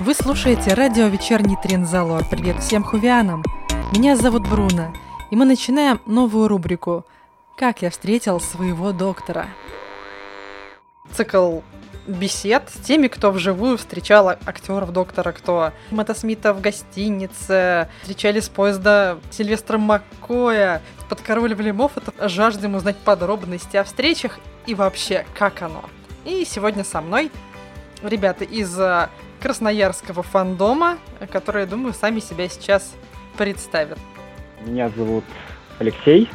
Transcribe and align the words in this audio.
Вы 0.00 0.14
слушаете 0.14 0.74
радио 0.74 1.08
«Вечерний 1.08 1.56
Трензалор». 1.60 2.24
Привет 2.30 2.62
всем 2.62 2.84
хувианам! 2.84 3.42
Меня 3.92 4.14
зовут 4.14 4.48
Бруно, 4.48 4.94
и 5.32 5.34
мы 5.34 5.44
начинаем 5.44 6.00
новую 6.06 6.46
рубрику 6.46 7.04
«Как 7.56 7.82
я 7.82 7.90
встретил 7.90 8.38
своего 8.40 8.92
доктора». 8.92 9.48
Цикл 11.12 11.62
бесед 12.06 12.70
с 12.72 12.78
теми, 12.80 13.08
кто 13.08 13.32
вживую 13.32 13.76
встречал 13.76 14.28
актеров 14.28 14.92
доктора, 14.92 15.32
кто 15.32 15.72
Мэтта 15.90 16.14
Смита 16.14 16.54
в 16.54 16.60
гостинице, 16.60 17.88
встречали 18.02 18.38
с 18.38 18.48
поезда 18.48 19.18
Сильвестра 19.32 19.78
Маккоя, 19.78 20.80
подкарауливали 21.08 21.72
Моффата, 21.72 22.28
жаждем 22.28 22.76
узнать 22.76 22.98
подробности 22.98 23.76
о 23.76 23.82
встречах 23.82 24.38
и 24.64 24.76
вообще, 24.76 25.26
как 25.36 25.60
оно. 25.60 25.82
И 26.24 26.44
сегодня 26.44 26.84
со 26.84 27.00
мной 27.00 27.32
ребята 28.00 28.44
из 28.44 28.78
красноярского 29.40 30.22
фандома, 30.22 30.98
которые, 31.30 31.66
думаю, 31.66 31.94
сами 31.94 32.20
себя 32.20 32.48
сейчас 32.48 32.94
представят. 33.36 33.98
Меня 34.64 34.90
зовут 34.90 35.24
Алексей. 35.78 36.28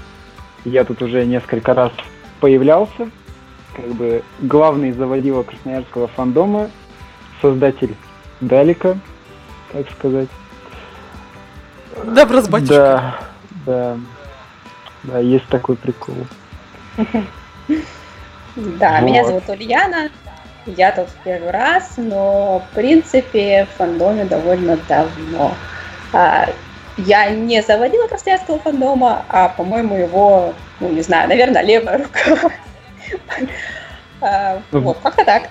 Я 0.66 0.86
тут 0.86 1.02
уже 1.02 1.26
несколько 1.26 1.74
раз 1.74 1.92
появлялся. 2.40 3.10
Как 3.76 3.88
бы 3.88 4.24
главный 4.40 4.92
заводила 4.92 5.44
красноярского 5.44 6.08
фандома, 6.08 6.70
создатель 7.42 7.96
Далика, 8.40 8.98
так 9.72 9.90
сказать. 9.92 10.30
Добро 12.06 12.42
с 12.42 12.48
батюшкой. 12.48 12.78
Да, 12.78 13.20
да. 13.66 13.98
Да, 15.04 15.20
есть 15.20 15.48
такой 15.48 15.76
прикол. 15.76 16.16
Да, 18.56 19.00
меня 19.00 19.26
зовут 19.26 19.50
Ульяна. 19.50 20.12
Я 20.66 20.92
тут 20.92 21.10
в 21.10 21.24
первый 21.24 21.52
раз, 21.52 21.94
но 21.98 22.60
в 22.60 22.76
принципе 22.76 23.66
в 23.66 23.78
фандоме 23.78 24.24
довольно 24.26 24.78
давно. 24.88 25.54
А, 26.14 26.48
я 26.98 27.30
не 27.32 27.62
заводила 27.62 28.08
красноярского 28.08 28.60
фандома, 28.60 29.26
а, 29.28 29.50
по-моему, 29.50 29.96
его, 29.96 30.54
ну, 30.80 30.90
не 30.90 31.02
знаю, 31.02 31.28
наверное, 31.28 31.64
левая 31.64 31.98
рука. 31.98 32.52
А, 34.26 34.62
ну, 34.72 34.80
вот, 34.80 35.00
как-то 35.04 35.26
так. 35.26 35.50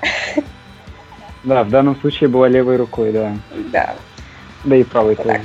Да, 1.44 1.62
в 1.62 1.68
данном 1.68 1.94
случае 2.00 2.30
была 2.30 2.48
левой 2.48 2.76
рукой, 2.76 3.12
да. 3.12 3.36
Да. 3.70 3.94
Да 4.64 4.76
и 4.76 4.82
правой 4.82 5.14
тоже. 5.14 5.42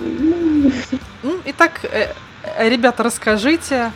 Ну, 0.00 1.40
итак, 1.44 1.80
э, 1.82 2.14
ребята, 2.58 3.02
расскажите, 3.02 3.90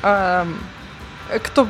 кто 0.00 1.68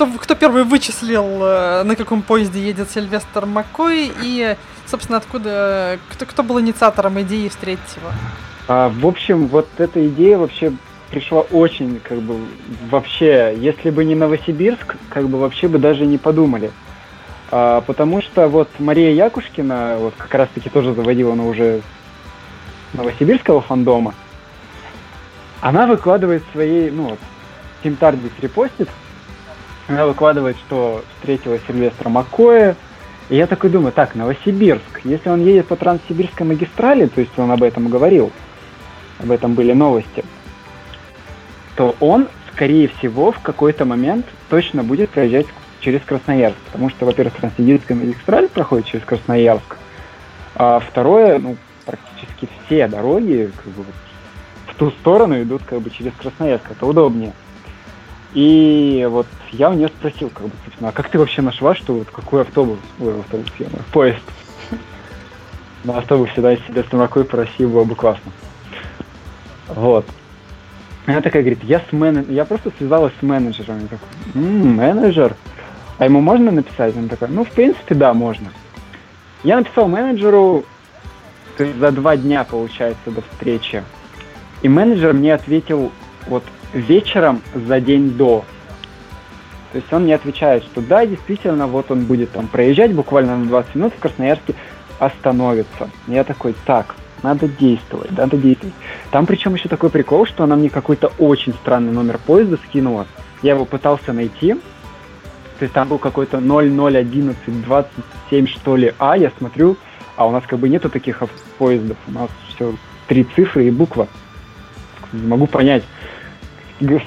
кто, 0.00 0.18
кто 0.18 0.34
первый 0.34 0.64
вычислил, 0.64 1.42
э, 1.42 1.82
на 1.82 1.94
каком 1.94 2.22
поезде 2.22 2.58
едет 2.60 2.90
Сильвестр 2.90 3.44
Маккой, 3.44 4.10
и, 4.22 4.56
собственно, 4.86 5.18
откуда, 5.18 5.98
кто, 6.08 6.24
кто 6.24 6.42
был 6.42 6.58
инициатором 6.58 7.20
идеи 7.20 7.48
встретить 7.48 7.96
его? 7.96 8.08
А, 8.66 8.88
в 8.88 9.06
общем, 9.06 9.46
вот 9.46 9.68
эта 9.76 10.06
идея 10.08 10.38
вообще 10.38 10.72
пришла 11.10 11.40
очень, 11.40 12.00
как 12.02 12.18
бы, 12.20 12.36
вообще, 12.88 13.54
если 13.58 13.90
бы 13.90 14.06
не 14.06 14.14
Новосибирск, 14.14 14.96
как 15.10 15.28
бы 15.28 15.38
вообще 15.38 15.68
бы 15.68 15.78
даже 15.78 16.06
не 16.06 16.16
подумали. 16.16 16.70
А, 17.50 17.82
потому 17.82 18.22
что 18.22 18.48
вот 18.48 18.70
Мария 18.78 19.12
Якушкина, 19.12 19.96
вот 19.98 20.14
как 20.16 20.32
раз-таки 20.32 20.70
тоже 20.70 20.94
заводила, 20.94 21.34
она 21.34 21.44
уже 21.44 21.82
новосибирского 22.94 23.60
фандома, 23.60 24.14
она 25.60 25.86
выкладывает 25.86 26.42
свои, 26.52 26.90
ну 26.90 27.10
вот, 27.10 27.18
Тим 27.82 27.96
Тардис 27.96 28.32
репостит, 28.40 28.88
она 29.90 30.06
выкладывает, 30.06 30.56
что 30.56 31.04
встретила 31.16 31.58
Сильвестра 31.66 32.08
Маккоя. 32.08 32.76
И 33.28 33.36
я 33.36 33.46
такой 33.46 33.70
думаю, 33.70 33.92
так, 33.92 34.14
Новосибирск, 34.14 35.00
если 35.04 35.28
он 35.28 35.44
едет 35.44 35.66
по 35.66 35.76
Транссибирской 35.76 36.46
магистрали, 36.46 37.06
то 37.06 37.20
есть 37.20 37.36
он 37.38 37.50
об 37.50 37.62
этом 37.62 37.88
говорил, 37.88 38.32
об 39.18 39.30
этом 39.30 39.54
были 39.54 39.72
новости, 39.72 40.24
то 41.76 41.94
он, 42.00 42.28
скорее 42.52 42.88
всего, 42.88 43.30
в 43.32 43.40
какой-то 43.40 43.84
момент 43.84 44.26
точно 44.48 44.82
будет 44.82 45.10
проезжать 45.10 45.46
через 45.80 46.00
Красноярск. 46.02 46.58
Потому 46.66 46.90
что, 46.90 47.06
во-первых, 47.06 47.34
Транссибирская 47.34 47.96
магистраль 47.96 48.48
проходит 48.48 48.86
через 48.86 49.04
Красноярск, 49.04 49.76
а 50.56 50.80
второе, 50.80 51.38
ну, 51.38 51.56
практически 51.84 52.48
все 52.66 52.88
дороги 52.88 53.50
как 53.56 53.72
бы, 53.72 53.84
в 54.66 54.74
ту 54.74 54.90
сторону 54.90 55.40
идут 55.40 55.62
как 55.64 55.80
бы 55.80 55.90
через 55.90 56.12
Красноярск. 56.14 56.70
Это 56.70 56.86
удобнее. 56.86 57.32
И 58.34 59.06
вот 59.10 59.26
я 59.50 59.70
у 59.70 59.74
нее 59.74 59.88
спросил, 59.88 60.30
как 60.30 60.46
бы, 60.46 60.52
собственно, 60.64 60.90
а 60.90 60.92
как 60.92 61.08
ты 61.08 61.18
вообще 61.18 61.42
нашла, 61.42 61.74
что 61.74 61.94
вот 61.94 62.08
какой 62.10 62.42
автобус, 62.42 62.78
ой, 63.00 63.18
автобус, 63.18 63.50
я 63.58 63.66
поезд 63.92 64.22
на 65.84 65.98
автобусе, 65.98 66.40
да, 66.40 66.54
себе 66.56 66.84
с 66.88 66.92
Маркой 66.92 67.24
по 67.24 67.38
России 67.38 67.64
было 67.64 67.84
бы 67.84 67.96
классно. 67.96 68.30
Вот. 69.68 70.06
Она 71.06 71.20
такая 71.22 71.42
говорит, 71.42 71.64
я 71.64 71.80
с 71.80 71.92
менеджером, 71.92 72.34
я 72.34 72.44
просто 72.44 72.70
связалась 72.78 73.12
с 73.18 73.22
менеджером. 73.22 73.80
Я 73.80 73.88
такой, 73.88 74.08
м-м, 74.34 74.76
менеджер? 74.76 75.34
А 75.98 76.04
ему 76.04 76.20
можно 76.20 76.52
написать? 76.52 76.96
Он 76.96 77.08
такой, 77.08 77.28
ну, 77.28 77.44
в 77.44 77.50
принципе, 77.50 77.94
да, 77.94 78.14
можно. 78.14 78.48
Я 79.42 79.56
написал 79.56 79.88
менеджеру, 79.88 80.64
то 81.56 81.64
есть 81.64 81.78
за 81.78 81.90
два 81.90 82.16
дня, 82.16 82.44
получается, 82.44 83.10
до 83.10 83.22
встречи. 83.22 83.82
И 84.62 84.68
менеджер 84.68 85.14
мне 85.14 85.34
ответил 85.34 85.90
вот 86.26 86.44
вечером 86.72 87.42
за 87.54 87.80
день 87.80 88.10
до. 88.10 88.44
То 89.72 89.78
есть 89.78 89.92
он 89.92 90.02
мне 90.02 90.14
отвечает, 90.14 90.64
что 90.64 90.80
да, 90.80 91.06
действительно, 91.06 91.66
вот 91.66 91.90
он 91.90 92.04
будет 92.04 92.32
там 92.32 92.48
проезжать 92.48 92.92
буквально 92.92 93.36
на 93.36 93.46
20 93.46 93.74
минут 93.76 93.92
в 93.96 94.00
Красноярске, 94.00 94.54
остановится. 94.98 95.90
Я 96.08 96.24
такой, 96.24 96.54
так, 96.66 96.96
надо 97.22 97.48
действовать, 97.48 98.10
надо 98.10 98.36
действовать. 98.36 98.74
Там 99.10 99.26
причем 99.26 99.54
еще 99.54 99.68
такой 99.68 99.90
прикол, 99.90 100.26
что 100.26 100.44
она 100.44 100.56
мне 100.56 100.70
какой-то 100.70 101.12
очень 101.18 101.52
странный 101.54 101.92
номер 101.92 102.18
поезда 102.18 102.58
скинула. 102.68 103.06
Я 103.42 103.52
его 103.52 103.64
пытался 103.64 104.12
найти, 104.12 104.54
то 104.54 105.64
есть 105.64 105.72
там 105.72 105.88
был 105.88 105.98
какой-то 105.98 106.38
001127 106.38 108.46
что 108.46 108.76
ли 108.76 108.92
А, 108.98 109.16
я 109.16 109.32
смотрю, 109.38 109.76
а 110.16 110.26
у 110.26 110.32
нас 110.32 110.44
как 110.46 110.58
бы 110.58 110.68
нету 110.68 110.90
таких 110.90 111.22
поездов, 111.58 111.96
у 112.08 112.12
нас 112.12 112.28
все 112.48 112.74
три 113.06 113.24
цифры 113.24 113.66
и 113.66 113.70
буква. 113.70 114.08
Не 115.12 115.26
могу 115.26 115.46
понять 115.46 115.84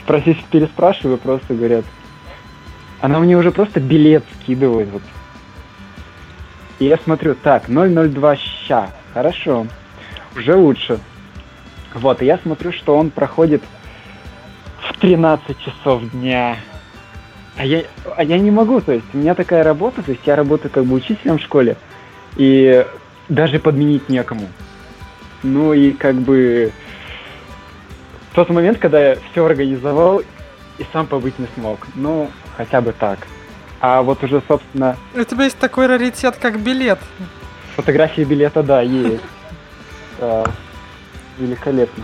спросить, 0.02 0.44
переспрашиваю, 0.46 1.18
просто 1.18 1.54
говорят, 1.54 1.86
она 3.02 3.20
мне 3.20 3.38
уже 3.38 3.52
просто 3.52 3.80
билет 3.80 4.24
скидывает. 4.42 4.90
Вот. 4.90 5.02
И 6.80 6.86
я 6.86 6.98
смотрю, 6.98 7.36
так, 7.36 7.68
002 7.68 8.36
ща, 8.36 8.90
хорошо, 9.14 9.68
уже 10.36 10.56
лучше. 10.56 11.00
Вот, 11.94 12.22
и 12.22 12.26
я 12.26 12.38
смотрю, 12.38 12.72
что 12.72 12.98
он 12.98 13.10
проходит 13.10 13.62
в 14.80 14.98
13 15.00 15.58
часов 15.60 16.10
дня. 16.12 16.58
А 17.56 17.66
я, 17.66 17.84
а 18.18 18.24
я 18.24 18.40
не 18.40 18.50
могу, 18.50 18.82
то 18.82 18.94
есть 18.94 19.06
у 19.14 19.18
меня 19.18 19.36
такая 19.36 19.64
работа, 19.64 20.02
то 20.02 20.12
есть 20.12 20.26
я 20.26 20.36
работаю 20.36 20.72
как 20.72 20.86
бы 20.86 20.96
учителем 20.96 21.38
в 21.38 21.42
школе, 21.42 21.78
и 22.36 22.86
даже 23.30 23.60
подменить 23.60 24.10
некому. 24.10 24.48
Ну 25.44 25.74
и 25.74 25.92
как 25.92 26.16
бы 26.16 26.72
тот 28.34 28.50
момент, 28.50 28.80
когда 28.80 29.10
я 29.10 29.18
все 29.32 29.46
организовал 29.46 30.22
и 30.78 30.86
сам 30.92 31.08
побыть 31.08 31.38
не 31.40 31.48
смог. 31.56 31.80
Ну, 31.96 32.30
хотя 32.58 32.82
бы 32.82 32.94
так. 32.94 33.20
А 33.80 34.02
вот 34.02 34.24
уже, 34.24 34.42
собственно... 34.48 34.98
У 35.16 35.24
тебя 35.24 35.44
есть 35.46 35.58
такой 35.58 35.88
раритет, 35.88 36.38
как 36.42 36.60
билет. 36.60 37.00
Фотографии 37.76 38.24
билета, 38.24 38.64
да, 38.64 38.82
есть. 38.82 39.24
Великолепно. 41.38 42.04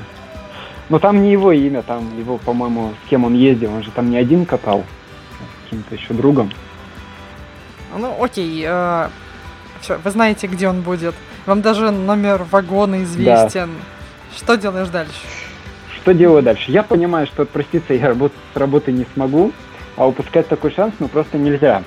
Но 0.89 0.97
там 0.97 1.21
не 1.21 1.31
его 1.31 1.51
имя, 1.51 1.83
там 1.83 2.17
его, 2.17 2.37
по-моему, 2.37 2.93
с 3.05 3.09
кем 3.09 3.23
он 3.23 3.35
ездил. 3.35 3.73
Он 3.73 3.83
же 3.83 3.91
там 3.91 4.09
не 4.09 4.17
один 4.17 4.45
катал, 4.45 4.83
с 4.83 5.63
каким-то 5.63 5.95
еще 5.95 6.13
другом. 6.13 6.51
Ну, 7.95 8.23
окей. 8.23 8.65
Э, 8.67 9.09
все, 9.81 9.97
вы 9.97 10.09
знаете, 10.09 10.47
где 10.47 10.67
он 10.67 10.81
будет. 10.81 11.13
Вам 11.45 11.61
даже 11.61 11.91
номер 11.91 12.43
вагона 12.49 13.03
известен. 13.03 13.69
Да. 13.69 14.35
Что 14.35 14.57
делаешь 14.57 14.89
дальше? 14.89 15.13
Что 16.09 16.15
делаю 16.15 16.41
дальше? 16.41 16.71
Я 16.71 16.81
понимаю, 16.81 17.27
что 17.27 17.43
отпроситься 17.43 17.93
я 17.93 18.07
работ- 18.07 18.33
с 18.51 18.57
работы 18.57 18.91
не 18.91 19.05
смогу, 19.13 19.51
а 19.95 20.07
упускать 20.07 20.47
такой 20.47 20.71
шанс 20.71 20.95
ну 20.97 21.07
просто 21.07 21.37
нельзя. 21.37 21.83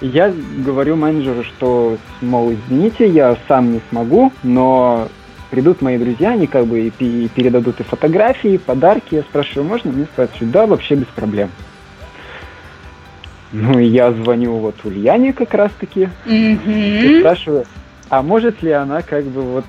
Я 0.00 0.32
говорю 0.64 0.96
менеджеру, 0.96 1.44
что, 1.44 1.98
мол, 2.22 2.54
извините, 2.54 3.06
я 3.06 3.36
сам 3.48 3.70
не 3.70 3.82
смогу, 3.90 4.32
но 4.42 5.08
придут 5.50 5.82
мои 5.82 5.98
друзья, 5.98 6.30
они 6.30 6.46
как 6.46 6.64
бы 6.64 6.86
и 6.88 7.28
передадут 7.28 7.80
и 7.80 7.82
фотографии, 7.82 8.54
и 8.54 8.58
подарки. 8.58 9.16
Я 9.16 9.20
спрашиваю, 9.20 9.68
можно? 9.68 9.92
Мне 9.92 10.06
спрашивают, 10.06 10.50
да, 10.52 10.64
вообще 10.66 10.94
без 10.94 11.08
проблем. 11.08 11.50
Ну 13.52 13.78
и 13.78 13.84
я 13.84 14.10
звоню 14.12 14.56
вот 14.56 14.76
Ульяне 14.84 15.34
как 15.34 15.52
раз 15.52 15.70
таки 15.78 16.08
mm-hmm. 16.24 16.64
и 16.64 17.20
спрашиваю, 17.20 17.66
а 18.08 18.22
может 18.22 18.62
ли 18.62 18.70
она 18.70 19.02
как 19.02 19.24
бы 19.24 19.42
вот 19.42 19.66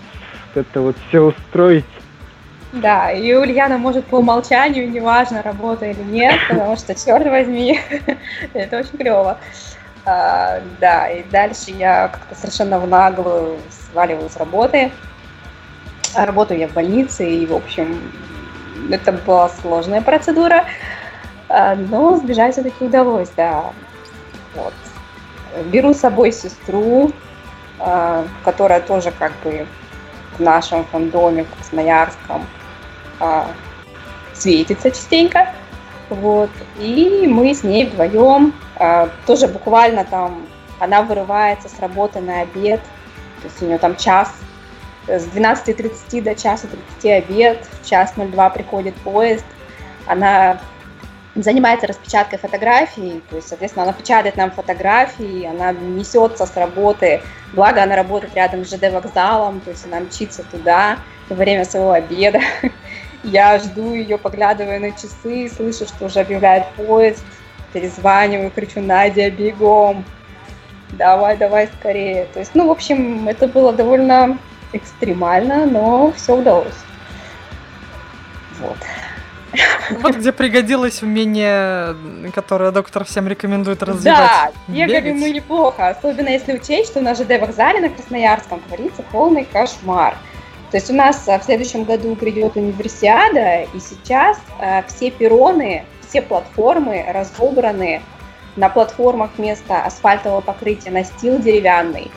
это 0.56 0.80
вот 0.80 0.96
все 1.10 1.20
устроить 1.20 1.84
да, 2.74 3.12
и 3.12 3.34
Ульяна 3.34 3.78
может 3.78 4.06
по 4.06 4.18
умолчанию, 4.18 4.90
неважно, 4.90 5.42
работа 5.42 5.86
или 5.86 6.04
нет, 6.04 6.36
потому 6.50 6.76
что, 6.76 6.94
черт 6.94 7.26
возьми, 7.26 7.80
это 8.54 8.80
очень 8.80 8.98
клево. 8.98 9.38
А, 10.06 10.62
да, 10.80 11.08
и 11.10 11.24
дальше 11.24 11.72
я 11.72 12.10
как-то 12.10 12.36
совершенно 12.36 12.80
в 12.80 12.88
наглую 12.88 13.58
сваливаю 13.92 14.30
с 14.30 14.38
работы. 14.38 14.92
А 16.16 16.26
работаю 16.26 16.60
я 16.60 16.68
в 16.68 16.74
больнице, 16.74 17.30
и, 17.30 17.46
в 17.46 17.54
общем, 17.54 18.00
это 18.92 19.12
была 19.12 19.50
сложная 19.50 20.02
процедура, 20.02 20.66
а, 21.50 21.76
но 21.76 22.18
сбежать 22.18 22.54
все-таки 22.54 22.86
удалось, 22.86 23.30
да. 23.36 23.66
Вот. 24.56 24.74
Беру 25.66 25.94
с 25.94 26.00
собой 26.00 26.32
сестру, 26.32 27.12
а, 27.80 28.26
которая 28.44 28.82
тоже 28.82 29.12
как 29.12 29.32
бы 29.44 29.66
в 30.38 30.42
нашем 30.42 30.86
фандоме, 30.86 31.44
в 31.44 31.56
Красноярском, 31.56 32.46
а, 33.20 33.52
светится 34.34 34.92
частенько. 34.92 35.54
Вот. 36.10 36.50
И 36.80 37.26
мы 37.28 37.54
с 37.54 37.64
ней 37.64 37.86
вдвоем, 37.86 38.54
тоже 39.26 39.48
буквально 39.48 40.06
там, 40.06 40.48
она 40.80 41.02
вырывается 41.02 41.68
с 41.68 41.80
работы 41.80 42.22
на 42.22 42.42
обед, 42.42 42.80
то 43.42 43.48
есть 43.48 43.62
у 43.62 43.66
нее 43.66 43.78
там 43.78 43.96
час 43.98 44.34
с 45.08 45.28
12.30 45.28 46.22
до 46.22 46.36
часа 46.36 46.68
30 47.00 47.26
обед, 47.26 47.68
в 47.82 47.90
час 47.90 48.14
02 48.16 48.50
приходит 48.52 48.96
поезд, 48.96 49.46
она 50.06 50.60
занимается 51.36 51.88
распечаткой 51.88 52.40
фотографий, 52.40 53.22
то 53.30 53.36
есть, 53.36 53.48
соответственно, 53.48 53.84
она 53.84 53.94
печатает 53.94 54.38
нам 54.38 54.52
фотографии, 54.52 55.46
она 55.46 55.72
несется 55.72 56.46
с 56.46 56.56
работы, 56.56 57.22
благо 57.54 57.84
она 57.84 57.96
работает 57.96 58.36
рядом 58.36 58.66
с 58.66 58.70
ЖД 58.70 58.92
вокзалом, 58.92 59.60
то 59.62 59.70
есть 59.70 59.86
она 59.86 60.00
мчится 60.00 60.44
туда 60.44 60.98
во 61.30 61.36
время 61.36 61.66
своего 61.66 61.92
обеда. 61.92 62.40
Я 63.24 63.60
жду 63.60 63.94
ее, 63.94 64.18
поглядывая 64.18 64.80
на 64.80 64.92
часы, 64.92 65.50
слышу, 65.50 65.86
что 65.86 66.06
уже 66.06 66.20
объявляет 66.20 66.68
поезд, 66.76 67.24
перезваниваю, 67.74 68.52
кричу, 68.52 68.82
Надя, 68.82 69.30
бегом, 69.32 70.06
давай, 70.92 71.38
давай 71.38 71.70
скорее. 71.80 72.26
То 72.34 72.40
есть, 72.40 72.52
ну, 72.54 72.68
в 72.68 72.72
общем, 72.72 73.28
это 73.28 73.48
было 73.48 73.74
довольно 73.74 74.38
экстремально, 74.74 75.66
но 75.66 76.12
все 76.14 76.36
удалось. 76.36 76.74
Вот. 78.60 78.78
Вот 80.02 80.16
где 80.16 80.32
пригодилось 80.32 81.02
умение, 81.02 81.96
которое 82.34 82.72
доктор 82.72 83.06
всем 83.06 83.28
рекомендует 83.28 83.82
развивать. 83.82 84.30
Да, 84.30 84.52
бегали 84.68 85.14
мы 85.14 85.30
неплохо, 85.30 85.88
особенно 85.88 86.28
если 86.28 86.54
учесть, 86.54 86.92
что 86.92 87.02
на 87.02 87.16
ЖД 87.16 87.40
вокзале 87.40 87.80
на 87.80 87.90
Красноярском 87.90 88.60
творится 88.62 89.04
полный 89.04 89.46
кошмар. 89.46 90.18
То 90.72 90.78
есть 90.78 90.90
у 90.90 90.94
нас 90.94 91.26
в 91.26 91.42
следующем 91.44 91.86
году 91.86 92.16
придет 92.16 92.58
универсиада, 92.58 93.62
и 93.74 93.80
сейчас 93.80 94.38
э, 94.60 94.84
все 94.88 95.12
перроны, 95.12 95.86
все 96.08 96.22
платформы 96.22 97.06
разобраны. 97.08 98.02
На 98.58 98.70
платформах 98.70 99.32
вместо 99.38 99.84
асфальтового 99.84 100.42
покрытия 100.42 100.90
настил 100.90 101.40
деревянный. 101.40 102.12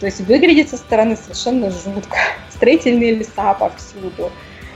То 0.00 0.06
есть 0.06 0.20
выглядит 0.20 0.68
со 0.68 0.76
стороны 0.76 1.16
совершенно 1.16 1.70
жутко. 1.70 2.18
Строительные 2.50 3.14
леса 3.14 3.54
повсюду. 3.54 4.30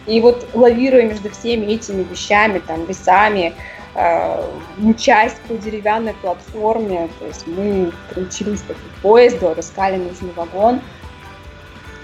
И 0.07 0.21
вот 0.21 0.49
лавируя 0.53 1.05
между 1.05 1.31
всеми 1.31 1.67
этими 1.67 2.03
вещами, 2.03 2.59
там, 2.59 2.87
весами, 2.87 3.53
э, 3.95 4.51
мчась 4.79 5.35
по 5.47 5.55
деревянной 5.55 6.15
платформе, 6.15 7.09
то 7.21 7.27
есть 7.27 7.47
мы 7.47 7.93
примчились 8.11 8.63
к 8.63 9.03
поезду, 9.03 9.49
отыскали 9.49 9.97
нужный 9.97 10.33
вагон. 10.35 10.81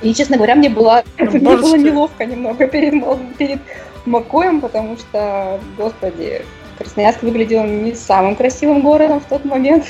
И, 0.02 0.14
честно 0.14 0.36
говоря, 0.36 0.54
мне 0.54 0.68
было, 0.68 1.02
мне 1.18 1.56
было 1.56 1.76
неловко 1.76 2.24
немного 2.24 2.66
перед, 2.66 3.02
перед 3.36 3.58
Макоем, 4.06 4.60
потому 4.60 4.96
что, 4.96 5.60
господи, 5.76 6.42
Красноярск 6.78 7.22
выглядел 7.22 7.64
не 7.64 7.94
самым 7.94 8.36
красивым 8.36 8.82
городом 8.82 9.20
в 9.20 9.24
тот 9.24 9.44
момент. 9.44 9.84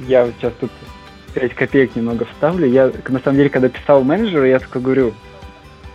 я 0.00 0.26
сейчас 0.38 0.52
тут 0.60 0.70
5 1.34 1.54
копеек 1.54 1.96
немного 1.96 2.24
вставлю. 2.24 2.66
Я, 2.66 2.90
на 3.08 3.20
самом 3.20 3.36
деле, 3.36 3.50
когда 3.50 3.68
писал 3.68 4.02
менеджеру, 4.02 4.44
я 4.44 4.58
такой 4.58 4.82
говорю, 4.82 5.14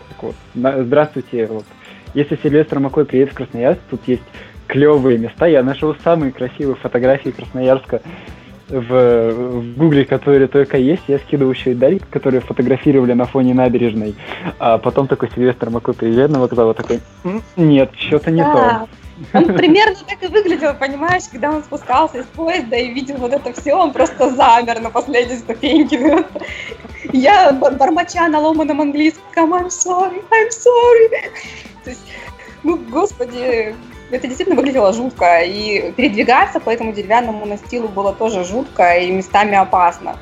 так 0.10 0.24
вот, 0.24 0.36
здравствуйте, 0.54 1.48
вот, 1.48 1.66
если 2.14 2.38
Сильвестр 2.42 2.80
Макой 2.80 3.06
приедет 3.06 3.34
в 3.34 3.38
Красноярск, 3.38 3.82
тут 3.90 4.02
есть 4.08 4.24
клевые 4.68 5.18
места. 5.18 5.48
Я 5.48 5.64
нашел 5.64 5.96
самые 6.04 6.32
красивые 6.32 6.76
фотографии 6.76 7.30
Красноярска 7.30 8.02
в, 8.72 9.32
в 9.32 9.78
Гугле, 9.78 10.06
которые 10.06 10.48
только 10.48 10.78
есть. 10.78 11.04
Я 11.08 11.20
скидывал 11.20 11.52
еще 11.52 11.72
и 11.72 11.76
Дарик, 11.76 12.08
которые 12.10 12.42
фотографировали 12.42 13.14
на 13.14 13.26
фоне 13.26 13.54
набережной. 13.54 14.16
А 14.60 14.78
потом 14.78 15.08
такой 15.08 15.30
Сильвестр 15.36 15.70
Макой 15.70 15.94
приезжает 15.94 16.32
на 16.32 16.40
вокзал, 16.40 16.74
такой, 16.74 17.02
нет, 17.56 17.92
что-то 17.96 18.32
не 18.32 18.42
да. 18.42 18.88
то. 19.34 19.38
Он 19.38 19.46
примерно 19.46 19.96
так 20.08 20.24
и 20.24 20.28
выглядел, 20.34 20.74
понимаешь, 20.74 21.24
когда 21.32 21.52
он 21.52 21.64
спускался 21.64 22.20
из 22.20 22.26
поезда 22.26 22.76
и 22.76 22.92
видел 22.92 23.18
вот 23.18 23.32
это 23.34 23.54
все, 23.54 23.76
он 23.76 23.94
просто 23.94 24.32
замер 24.32 24.80
на 24.80 24.90
последней 24.90 25.38
ступеньке. 25.38 26.26
Я 27.14 27.52
бормоча 27.52 28.28
на 28.28 28.40
ломаном 28.40 28.82
английском 28.82 29.54
I'm 29.54 29.68
sorry, 29.68 30.24
I'm 30.32 30.50
sorry. 30.50 31.32
То 31.84 31.90
есть, 31.90 32.02
ну, 32.64 32.78
господи, 32.90 33.76
это 34.12 34.28
действительно 34.28 34.56
выглядело 34.56 34.94
жутко. 34.94 35.42
И 35.42 35.92
передвигаться 35.94 36.60
по 36.60 36.70
этому 36.70 36.94
деревянному 36.94 37.46
настилу 37.46 37.88
было 37.88 38.14
тоже 38.14 38.44
жутко 38.44 38.98
и 38.98 39.12
местами 39.12 39.56
опасно. 39.56 40.18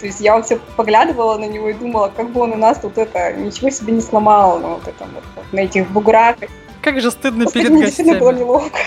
То 0.00 0.06
есть 0.06 0.20
я 0.20 0.34
вот 0.34 0.46
все 0.46 0.58
поглядывала 0.76 1.38
на 1.38 1.44
него 1.44 1.68
и 1.68 1.74
думала, 1.74 2.08
как 2.08 2.30
бы 2.30 2.40
он 2.40 2.52
у 2.52 2.56
нас 2.56 2.78
тут 2.78 2.98
это 2.98 3.32
ничего 3.34 3.70
себе 3.70 3.92
не 3.92 4.00
сломал, 4.00 4.58
ну, 4.58 4.68
вот 4.74 4.88
это 4.88 5.04
вот, 5.14 5.44
на 5.52 5.60
этих 5.60 5.88
буграх. 5.90 6.36
Как 6.80 7.00
же 7.00 7.12
стыдно 7.12 7.46
перед 7.46 7.68
гостями. 7.68 7.84
действительно 7.86 8.18
было 8.18 8.32
неловко. 8.32 8.78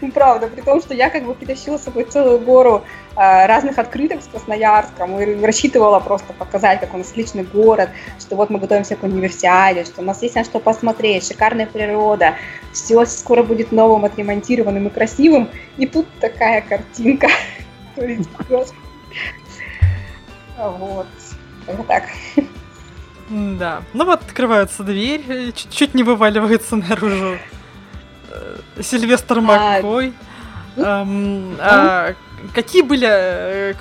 Ну, 0.00 0.10
правда, 0.14 0.48
при 0.48 0.60
том, 0.60 0.80
что 0.80 0.94
я 0.94 1.10
как 1.10 1.24
бы 1.24 1.34
притащила 1.34 1.78
с 1.78 1.84
собой 1.84 2.04
целую 2.04 2.38
гору 2.40 2.84
э, 3.16 3.46
разных 3.46 3.78
открыток 3.78 4.22
с 4.22 4.26
Красноярском 4.26 5.18
и 5.20 5.44
рассчитывала 5.44 6.00
просто 6.00 6.32
показать, 6.32 6.80
как 6.80 6.94
у 6.94 6.98
нас 6.98 7.10
отличный 7.10 7.44
город, 7.44 7.90
что 8.18 8.36
вот 8.36 8.50
мы 8.50 8.58
готовимся 8.58 8.96
к 8.96 9.02
универсиаде, 9.02 9.84
что 9.84 10.02
у 10.02 10.04
нас 10.04 10.22
есть 10.22 10.34
на 10.34 10.44
что 10.44 10.60
посмотреть, 10.60 11.26
шикарная 11.26 11.66
природа, 11.66 12.34
все 12.72 13.04
скоро 13.06 13.42
будет 13.42 13.72
новым, 13.72 14.04
отремонтированным 14.04 14.88
и 14.88 14.90
красивым. 14.90 15.48
И 15.76 15.86
тут 15.86 16.06
такая 16.20 16.62
картинка. 16.62 17.28
Вот. 20.56 21.06
Так. 21.88 22.04
Да. 23.28 23.82
Ну 23.92 24.04
вот 24.04 24.22
открывается 24.22 24.82
дверь, 24.82 25.52
чуть-чуть 25.52 25.94
не 25.94 26.02
вываливается 26.02 26.76
наружу. 26.76 27.38
Сильвестр 28.80 29.40
Маккой. 29.40 30.12
Эм, 30.76 31.56
а, 31.60 32.14
какие 32.52 32.82
были, 32.82 33.06
э, 33.08 33.74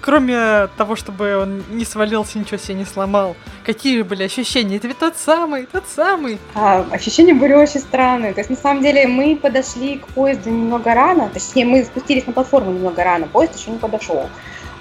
кроме 0.00 0.68
того, 0.76 0.96
чтобы 0.96 1.36
он 1.36 1.62
не 1.70 1.84
свалился, 1.84 2.38
ничего 2.38 2.58
себе 2.58 2.74
не 2.74 2.84
сломал, 2.84 3.36
какие 3.64 4.02
были 4.02 4.24
ощущения? 4.24 4.76
Это 4.76 4.88
ведь 4.88 4.98
тот 4.98 5.16
самый, 5.16 5.66
тот 5.66 5.84
самый. 5.86 6.38
А, 6.54 6.84
ощущения 6.90 7.34
были 7.34 7.52
очень 7.52 7.80
странные. 7.80 8.34
То 8.34 8.40
есть, 8.40 8.50
на 8.50 8.56
самом 8.56 8.82
деле, 8.82 9.06
мы 9.06 9.36
подошли 9.36 9.98
к 9.98 10.08
поезду 10.08 10.50
немного 10.50 10.92
рано, 10.92 11.30
точнее, 11.32 11.64
мы 11.64 11.84
спустились 11.84 12.26
на 12.26 12.32
платформу 12.32 12.72
немного 12.72 13.04
рано, 13.04 13.26
поезд 13.26 13.56
еще 13.56 13.70
не 13.70 13.78
подошел. 13.78 14.28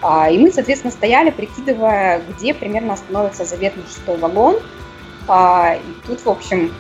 А, 0.01 0.29
и 0.29 0.37
мы, 0.37 0.51
соответственно, 0.51 0.91
стояли, 0.91 1.29
прикидывая, 1.29 2.21
где 2.29 2.53
примерно 2.53 2.93
остановится 2.93 3.45
заветный 3.45 3.83
шестой 3.87 4.17
вагон. 4.17 4.57
А, 5.27 5.75
и 5.75 6.07
тут, 6.07 6.25
в 6.25 6.29
общем, 6.29 6.73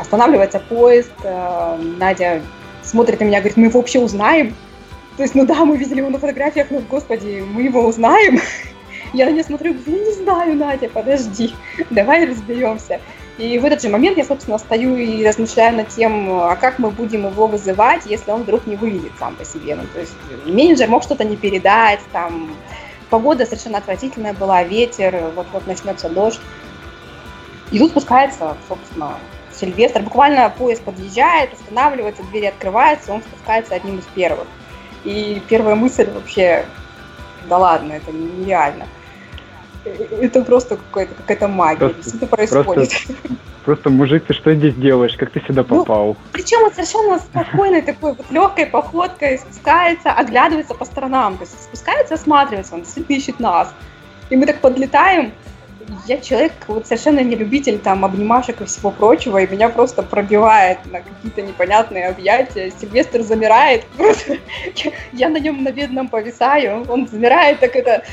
останавливается 0.00 0.58
поезд, 0.60 1.12
а, 1.24 1.78
Надя 1.98 2.42
смотрит 2.82 3.20
на 3.20 3.24
меня, 3.24 3.40
говорит, 3.40 3.56
мы 3.56 3.66
его 3.66 3.80
вообще 3.80 3.98
узнаем. 3.98 4.54
То 5.16 5.22
есть, 5.22 5.34
ну 5.34 5.44
да, 5.46 5.64
мы 5.64 5.76
видели 5.76 5.98
его 5.98 6.10
на 6.10 6.18
фотографиях, 6.18 6.70
но, 6.70 6.80
господи, 6.80 7.44
мы 7.46 7.62
его 7.62 7.86
узнаем. 7.86 8.40
Я 9.12 9.26
на 9.26 9.30
нее 9.30 9.42
смотрю, 9.42 9.74
я 9.86 9.98
не 9.98 10.12
знаю, 10.12 10.54
Надя, 10.54 10.88
подожди, 10.88 11.52
давай 11.90 12.26
разберемся. 12.26 13.00
И 13.38 13.58
в 13.58 13.64
этот 13.64 13.82
же 13.82 13.88
момент 13.88 14.18
я, 14.18 14.24
собственно, 14.24 14.58
стою 14.58 14.96
и 14.96 15.26
размышляю 15.26 15.76
над 15.76 15.88
тем, 15.88 16.30
а 16.30 16.54
как 16.56 16.78
мы 16.78 16.90
будем 16.90 17.26
его 17.26 17.46
вызывать, 17.46 18.06
если 18.06 18.30
он 18.30 18.42
вдруг 18.42 18.66
не 18.66 18.76
выйдет 18.76 19.12
сам 19.18 19.34
по 19.34 19.44
себе. 19.44 19.74
Ну, 19.74 19.82
то 19.92 20.00
есть 20.00 20.12
менеджер 20.44 20.88
мог 20.88 21.02
что-то 21.02 21.24
не 21.24 21.36
передать, 21.36 22.00
там 22.12 22.50
погода 23.08 23.46
совершенно 23.46 23.78
отвратительная 23.78 24.34
была, 24.34 24.62
ветер, 24.62 25.32
вот-вот 25.34 25.66
начнется 25.66 26.08
дождь. 26.08 26.40
И 27.72 27.78
тут 27.78 27.90
спускается, 27.90 28.56
собственно, 28.68 29.14
Сильвестр. 29.60 30.02
Буквально 30.02 30.52
поезд 30.56 30.82
подъезжает, 30.82 31.52
останавливается, 31.52 32.22
двери 32.24 32.46
открываются, 32.46 33.12
он 33.12 33.22
спускается 33.22 33.74
одним 33.74 33.98
из 33.98 34.04
первых. 34.06 34.46
И 35.04 35.42
первая 35.48 35.74
мысль 35.74 36.10
вообще, 36.10 36.64
да 37.48 37.58
ладно, 37.58 37.92
это 37.92 38.12
нереально. 38.12 38.86
Это 39.84 40.42
просто 40.42 40.76
какая-то 40.76 41.14
какая-то 41.14 41.48
магия. 41.48 41.88
Просто, 41.88 42.16
это 42.16 42.26
происходит. 42.26 42.90
Просто, 42.90 43.14
просто, 43.64 43.90
мужик, 43.90 44.24
ты 44.26 44.34
что 44.34 44.54
здесь 44.54 44.74
делаешь? 44.74 45.16
Как 45.16 45.30
ты 45.30 45.40
сюда 45.46 45.64
ну, 45.66 45.78
попал? 45.78 46.06
Ну, 46.08 46.16
причем 46.32 46.62
он 46.64 46.72
совершенно 46.72 47.18
спокойной 47.18 47.80
такой 47.80 48.14
вот 48.14 48.30
легкой 48.30 48.66
походкой 48.66 49.38
спускается, 49.38 50.12
оглядывается 50.12 50.74
по 50.74 50.84
сторонам. 50.84 51.38
То 51.38 51.44
есть 51.44 51.62
спускается, 51.62 52.14
осматривается, 52.14 52.74
он 52.74 52.82
действительно 52.82 53.16
ищет 53.16 53.40
нас. 53.40 53.72
И 54.28 54.36
мы 54.36 54.44
так 54.46 54.60
подлетаем, 54.60 55.32
я 56.06 56.18
человек 56.18 56.52
вот 56.68 56.86
совершенно 56.86 57.20
не 57.20 57.36
любитель 57.36 57.78
там 57.78 58.04
обнимашек 58.04 58.60
и 58.60 58.64
всего 58.64 58.90
прочего, 58.90 59.38
и 59.38 59.46
меня 59.46 59.68
просто 59.68 60.02
пробивает 60.02 60.78
на 60.86 61.00
какие-то 61.00 61.42
непонятные 61.42 62.08
объятия. 62.08 62.70
Сильвестр 62.70 63.22
замирает, 63.22 63.84
просто 63.96 64.38
я 65.12 65.28
на 65.28 65.38
нем 65.38 65.62
на 65.62 65.72
бедном 65.72 66.08
повисаю, 66.08 66.86
он 66.88 67.08
замирает 67.08 67.60
так 67.60 67.76
это 67.76 68.04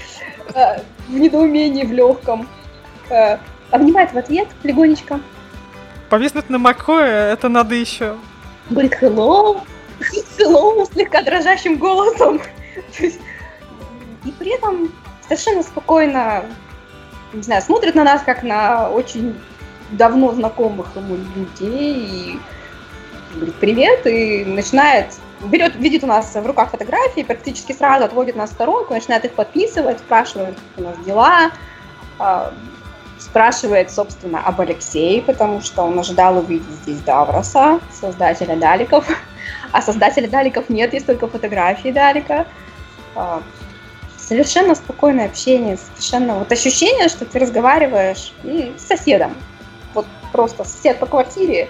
э, 0.54 0.80
в 1.08 1.14
недоумении, 1.14 1.84
в 1.84 1.92
легком. 1.92 2.48
Э, 3.10 3.38
обнимает 3.72 4.14
в 4.14 4.18
ответ 4.18 4.48
легонечко. 4.64 5.20
Повиснуть 6.10 6.50
на 6.50 6.58
Макое, 6.58 7.34
это 7.34 7.50
надо 7.50 7.76
еще. 7.76 8.16
Говорит 8.70 8.98
hello, 9.02 9.62
hello, 10.38 10.90
слегка 10.92 11.22
дрожащим 11.22 11.78
голосом. 11.78 12.42
И 13.00 14.32
при 14.40 14.56
этом 14.56 14.92
совершенно 15.22 15.64
спокойно, 15.64 16.46
не 17.34 17.42
знаю, 17.42 17.62
смотрит 17.62 17.96
на 17.96 18.04
нас 18.04 18.22
как 18.24 18.44
на 18.44 18.90
очень 18.90 19.40
давно 19.92 20.34
знакомых 20.34 20.88
ему 20.96 21.16
людей 21.36 21.96
и 21.96 22.40
говорит 23.34 23.56
привет 23.56 24.06
и 24.06 24.46
начинает 24.46 25.14
берет, 25.42 25.76
видит 25.76 26.04
у 26.04 26.08
нас 26.08 26.34
в 26.34 26.46
руках 26.46 26.72
фотографии, 26.72 27.22
практически 27.22 27.72
сразу 27.72 28.06
отводит 28.06 28.36
нас 28.36 28.50
в 28.50 28.54
сторонку, 28.54 28.94
начинает 28.94 29.26
их 29.26 29.34
подписывать, 29.34 30.00
спрашивает, 30.00 30.56
как 30.56 30.86
у 30.86 30.88
нас 30.88 30.98
дела, 31.06 31.52
а, 32.20 32.54
спрашивает, 33.20 33.92
собственно, 33.92 34.42
об 34.44 34.60
Алексее, 34.62 35.22
потому 35.22 35.62
что 35.62 35.84
он 35.84 36.00
ожидал 36.00 36.38
увидеть 36.38 36.68
здесь 36.84 37.00
Давроса, 37.00 37.80
создателя 37.92 38.56
Даликов. 38.56 39.08
А 39.74 39.82
создателя 39.82 40.30
Даликов 40.30 40.70
нет, 40.70 40.94
есть 40.94 41.06
только 41.06 41.28
фотографии 41.28 41.90
Далика. 41.90 42.48
Совершенно 44.28 44.76
спокойное 44.76 45.28
общение, 45.28 45.78
совершенно 45.78 46.36
вот 46.36 46.52
ощущение, 46.52 47.08
что 47.08 47.24
ты 47.24 47.40
разговариваешь 47.40 48.34
с 48.44 48.82
соседом. 48.82 49.34
Вот 49.94 50.06
просто 50.34 50.66
сосед 50.66 51.00
по 51.00 51.06
квартире, 51.06 51.70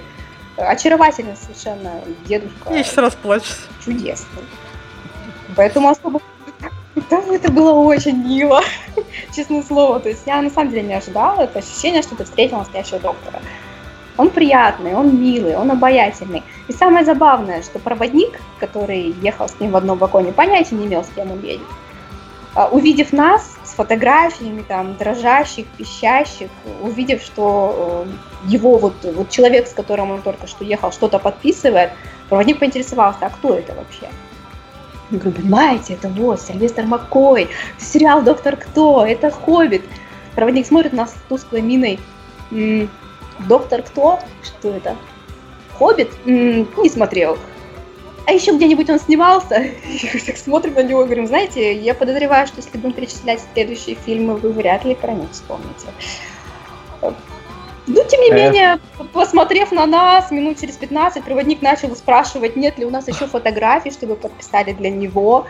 очаровательный 0.58 1.36
совершенно 1.36 2.02
дедушка. 2.26 2.74
Я 2.74 2.84
сейчас 2.84 2.98
расплачусь. 2.98 3.60
Чудесный. 3.86 4.44
Поэтому 5.56 5.90
особо 5.90 6.20
да, 7.12 7.22
это 7.32 7.52
было 7.52 7.74
очень 7.74 8.18
мило, 8.18 8.62
честное 9.36 9.62
слово. 9.62 10.00
То 10.00 10.10
есть 10.10 10.24
я 10.26 10.42
на 10.42 10.50
самом 10.50 10.72
деле 10.72 10.82
не 10.82 10.96
ожидала 10.96 11.44
это 11.44 11.60
ощущение, 11.60 12.02
что 12.02 12.16
ты 12.16 12.24
встретила 12.24 12.60
настоящего 12.60 13.00
доктора. 13.00 13.40
Он 14.18 14.32
приятный, 14.32 14.96
он 14.96 15.22
милый, 15.22 15.56
он 15.56 15.70
обаятельный. 15.70 16.42
И 16.68 16.74
самое 16.74 17.06
забавное, 17.06 17.62
что 17.62 17.78
проводник, 17.78 18.42
который 18.60 19.16
ехал 19.22 19.48
с 19.48 19.60
ним 19.60 19.72
в 19.72 19.76
одном 19.76 20.00
вагоне, 20.00 20.34
понятия 20.34 20.74
не 20.74 20.88
имел, 20.88 21.04
с 21.04 21.10
кем 21.16 21.32
он 21.32 21.44
едет. 21.44 21.68
А, 22.58 22.70
увидев 22.70 23.14
нас 23.14 23.56
с 23.64 23.76
фотографиями 23.76 24.64
там 24.68 24.96
дрожащих, 24.98 25.68
пищащих, 25.78 26.50
увидев, 26.82 27.22
что 27.22 28.08
э, 28.08 28.48
его 28.48 28.80
вот, 28.80 28.96
вот 29.04 29.30
человек, 29.30 29.68
с 29.68 29.74
которым 29.74 30.10
он 30.10 30.24
только 30.24 30.48
что 30.48 30.64
ехал, 30.64 30.92
что-то 30.92 31.20
подписывает, 31.20 31.92
проводник 32.30 32.58
поинтересовался, 32.58 33.28
а 33.28 33.30
кто 33.30 33.54
это 33.54 33.76
вообще? 33.76 34.10
Я 35.12 35.20
говорю, 35.20 35.40
понимаете, 35.40 35.94
это 35.94 36.08
вот 36.08 36.42
Сильвестр 36.42 36.86
Маккой, 36.86 37.48
сериал 37.78 38.24
«Доктор 38.24 38.56
Кто», 38.56 39.06
это 39.06 39.30
«Хоббит». 39.30 39.84
Проводник 40.34 40.66
смотрит 40.66 40.94
на 40.94 41.04
нас 41.04 41.12
с 41.12 41.30
тусклой 41.30 41.62
миной. 41.62 42.00
«Доктор 43.48 43.84
Кто? 43.84 44.20
Что 44.42 44.70
это?» 44.70 44.96
«Хоббит?» 45.78 46.10
М-м, 46.26 46.68
не 46.82 46.90
смотрел. 46.90 47.38
А 48.28 48.34
еще 48.34 48.52
где-нибудь 48.52 48.90
он 48.90 49.00
снимался? 49.00 49.56
И 50.14 50.20
так 50.20 50.36
смотрим 50.36 50.74
на 50.74 50.84
него 50.84 51.02
и 51.02 51.06
говорим, 51.06 51.28
знаете, 51.28 51.74
я 51.74 51.94
подозреваю, 51.94 52.46
что 52.46 52.58
если 52.58 52.78
будем 52.78 52.94
перечислять 52.94 53.42
следующие 53.54 53.96
фильмы, 53.96 54.36
вы 54.36 54.52
вряд 54.52 54.84
ли 54.84 54.96
про 54.96 55.14
них 55.14 55.32
вспомните. 55.32 55.88
Ну, 57.02 58.04
тем 58.04 58.20
не 58.20 58.32
менее, 58.32 58.80
посмотрев 59.14 59.72
на 59.72 59.86
нас, 59.86 60.30
минут 60.30 60.60
через 60.60 60.76
15, 60.76 61.24
проводник 61.24 61.62
начал 61.62 61.96
спрашивать, 61.96 62.58
нет 62.58 62.78
ли 62.78 62.84
у 62.84 62.90
нас 62.90 63.08
еще 63.08 63.28
фотографий, 63.28 63.92
чтобы 63.92 64.18
подписали 64.18 64.74
для 64.74 64.90
него. 64.90 65.46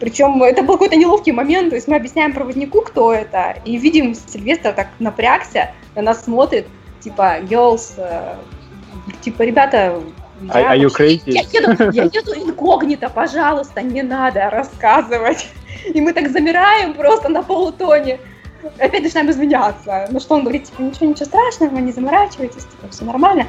Причем 0.00 0.42
это 0.42 0.62
был 0.62 0.74
какой-то 0.74 0.96
неловкий 0.96 1.32
момент, 1.32 1.68
то 1.68 1.76
есть 1.76 1.86
мы 1.86 1.96
объясняем 1.96 2.32
проводнику, 2.32 2.80
кто 2.80 3.12
это, 3.12 3.58
и 3.66 3.76
видим 3.76 4.14
Сильвестр 4.14 4.72
так 4.72 4.88
напрягся, 5.00 5.72
на 5.94 6.00
нас 6.00 6.24
смотрит, 6.24 6.66
типа, 7.00 7.40
girls, 7.40 7.92
э, 7.98 8.36
типа, 9.20 9.42
ребята, 9.42 10.00
я, 10.42 10.74
are, 10.74 10.78
you 10.78 10.88
crazy? 10.88 11.22
Я 11.26 11.42
еду, 11.42 11.90
я 11.92 12.04
еду 12.04 12.34
инкогнито, 12.36 13.08
пожалуйста, 13.08 13.82
не 13.82 14.02
надо 14.02 14.50
рассказывать. 14.50 15.48
И 15.94 16.00
мы 16.00 16.12
так 16.12 16.30
замираем 16.30 16.94
просто 16.94 17.28
на 17.28 17.42
полутоне 17.42 18.18
опять 18.78 19.02
начинаем 19.02 19.30
извиняться. 19.30 20.06
Ну 20.10 20.20
что 20.20 20.34
он 20.34 20.42
говорит, 20.42 20.64
типа, 20.64 20.82
ничего, 20.82 21.06
ничего 21.06 21.26
страшного, 21.26 21.78
не 21.78 21.92
заморачивайтесь, 21.92 22.64
типа, 22.64 22.88
все 22.90 23.04
нормально. 23.04 23.46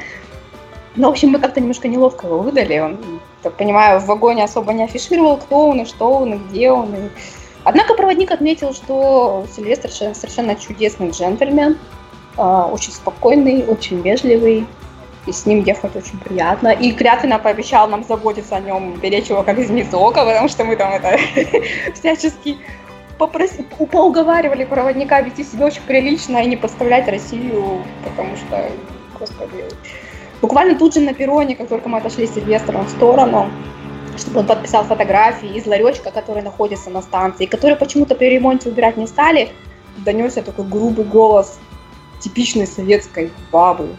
Ну, 0.96 1.08
в 1.08 1.12
общем, 1.12 1.30
мы 1.30 1.40
как-то 1.40 1.60
немножко 1.60 1.88
неловко 1.88 2.28
его 2.28 2.40
выдали. 2.40 2.80
Он, 2.80 2.98
так 3.44 3.54
понимаю, 3.54 4.00
в 4.00 4.06
вагоне 4.06 4.44
особо 4.44 4.74
не 4.74 4.84
афишировал, 4.84 5.38
кто 5.38 5.70
он 5.70 5.82
и 5.82 5.86
что 5.86 6.12
он, 6.12 6.34
и 6.34 6.38
где 6.38 6.72
он. 6.72 6.94
И... 6.96 7.10
Однако 7.64 7.94
проводник 7.94 8.32
отметил, 8.32 8.74
что 8.74 9.46
Сильвестр 9.56 9.92
совершенно 9.92 10.56
чудесный 10.56 11.12
джентльмен, 11.12 11.78
а, 12.36 12.68
очень 12.68 12.92
спокойный, 12.92 13.64
очень 13.66 14.02
вежливый, 14.02 14.66
и 15.28 15.32
с 15.32 15.46
ним 15.46 15.64
ехать 15.64 15.96
очень 15.96 16.18
приятно. 16.20 16.70
И 16.70 16.94
клятвенно 16.94 17.38
пообещал 17.38 17.88
нам 17.88 18.04
заботиться 18.04 18.56
о 18.56 18.60
нем, 18.60 18.94
беречь 19.00 19.30
его 19.30 19.44
как 19.44 19.60
из 19.60 19.70
ока, 19.94 20.26
потому 20.26 20.48
что 20.48 20.64
мы 20.64 20.76
там 20.76 20.94
это 20.94 21.20
всячески 21.94 22.58
попроси, 23.18 23.64
поуговаривали 23.92 24.64
проводника 24.66 25.22
вести 25.22 25.44
себя 25.44 25.66
очень 25.66 25.82
прилично 25.82 26.38
и 26.38 26.48
не 26.48 26.56
подставлять 26.56 27.08
Россию, 27.08 27.84
потому 28.04 28.36
что, 28.36 28.70
господи, 29.20 29.66
буквально 30.42 30.78
тут 30.78 30.94
же 30.94 31.02
на 31.02 31.14
перроне, 31.14 31.56
как 31.56 31.68
только 31.68 31.90
мы 31.90 31.98
отошли 31.98 32.28
с 32.28 32.34
Сильвестром 32.34 32.86
в 32.86 32.90
сторону, 32.90 33.50
чтобы 34.18 34.40
он 34.40 34.48
подписал 34.48 34.84
фотографии 34.84 35.58
из 35.58 35.66
ларечка, 35.66 36.12
который 36.12 36.42
находится 36.42 36.90
на 36.90 37.02
станции, 37.02 37.46
который 37.46 37.76
почему-то 37.76 38.16
при 38.16 38.26
ремонте 38.26 38.70
убирать 38.70 38.98
не 38.98 39.08
стали, 39.08 39.52
донесся 39.98 40.42
такой 40.42 40.66
грубый 40.66 41.06
голос 41.06 41.60
типичной 42.20 42.68
советской 42.68 43.32
бабы. 43.52 43.90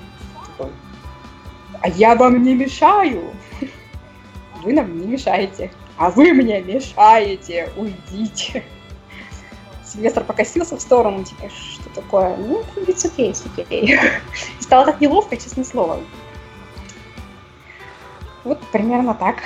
А 1.80 1.88
я 1.88 2.14
вам 2.14 2.42
не 2.42 2.54
мешаю. 2.54 3.32
Вы 4.62 4.72
нам 4.72 4.98
не 4.98 5.06
мешаете. 5.06 5.70
А 5.96 6.10
вы 6.10 6.32
мне 6.32 6.60
мешаете. 6.60 7.70
Уйдите. 7.76 8.64
Сильвестр 9.84 10.22
покосился 10.24 10.76
в 10.76 10.80
сторону, 10.80 11.24
типа, 11.24 11.48
что 11.48 11.88
такое? 11.94 12.36
Ну, 12.36 12.62
it's 12.86 13.04
okay, 13.04 13.30
it's 13.30 13.46
okay. 13.56 14.10
И 14.58 14.62
стало 14.62 14.86
так 14.86 15.00
неловко, 15.00 15.36
честное 15.36 15.64
слово. 15.64 16.00
Вот 18.44 18.60
примерно 18.70 19.14
так 19.14 19.36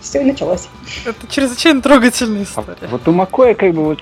все 0.00 0.22
и 0.22 0.24
началось. 0.24 0.68
Это 1.04 1.26
чрезвычайно 1.28 1.80
трогательная 1.80 2.44
история. 2.44 2.76
А 2.80 2.88
вот 2.88 3.06
у 3.06 3.12
Макоя 3.12 3.54
как 3.54 3.72
бы 3.74 3.84
вот... 3.84 4.00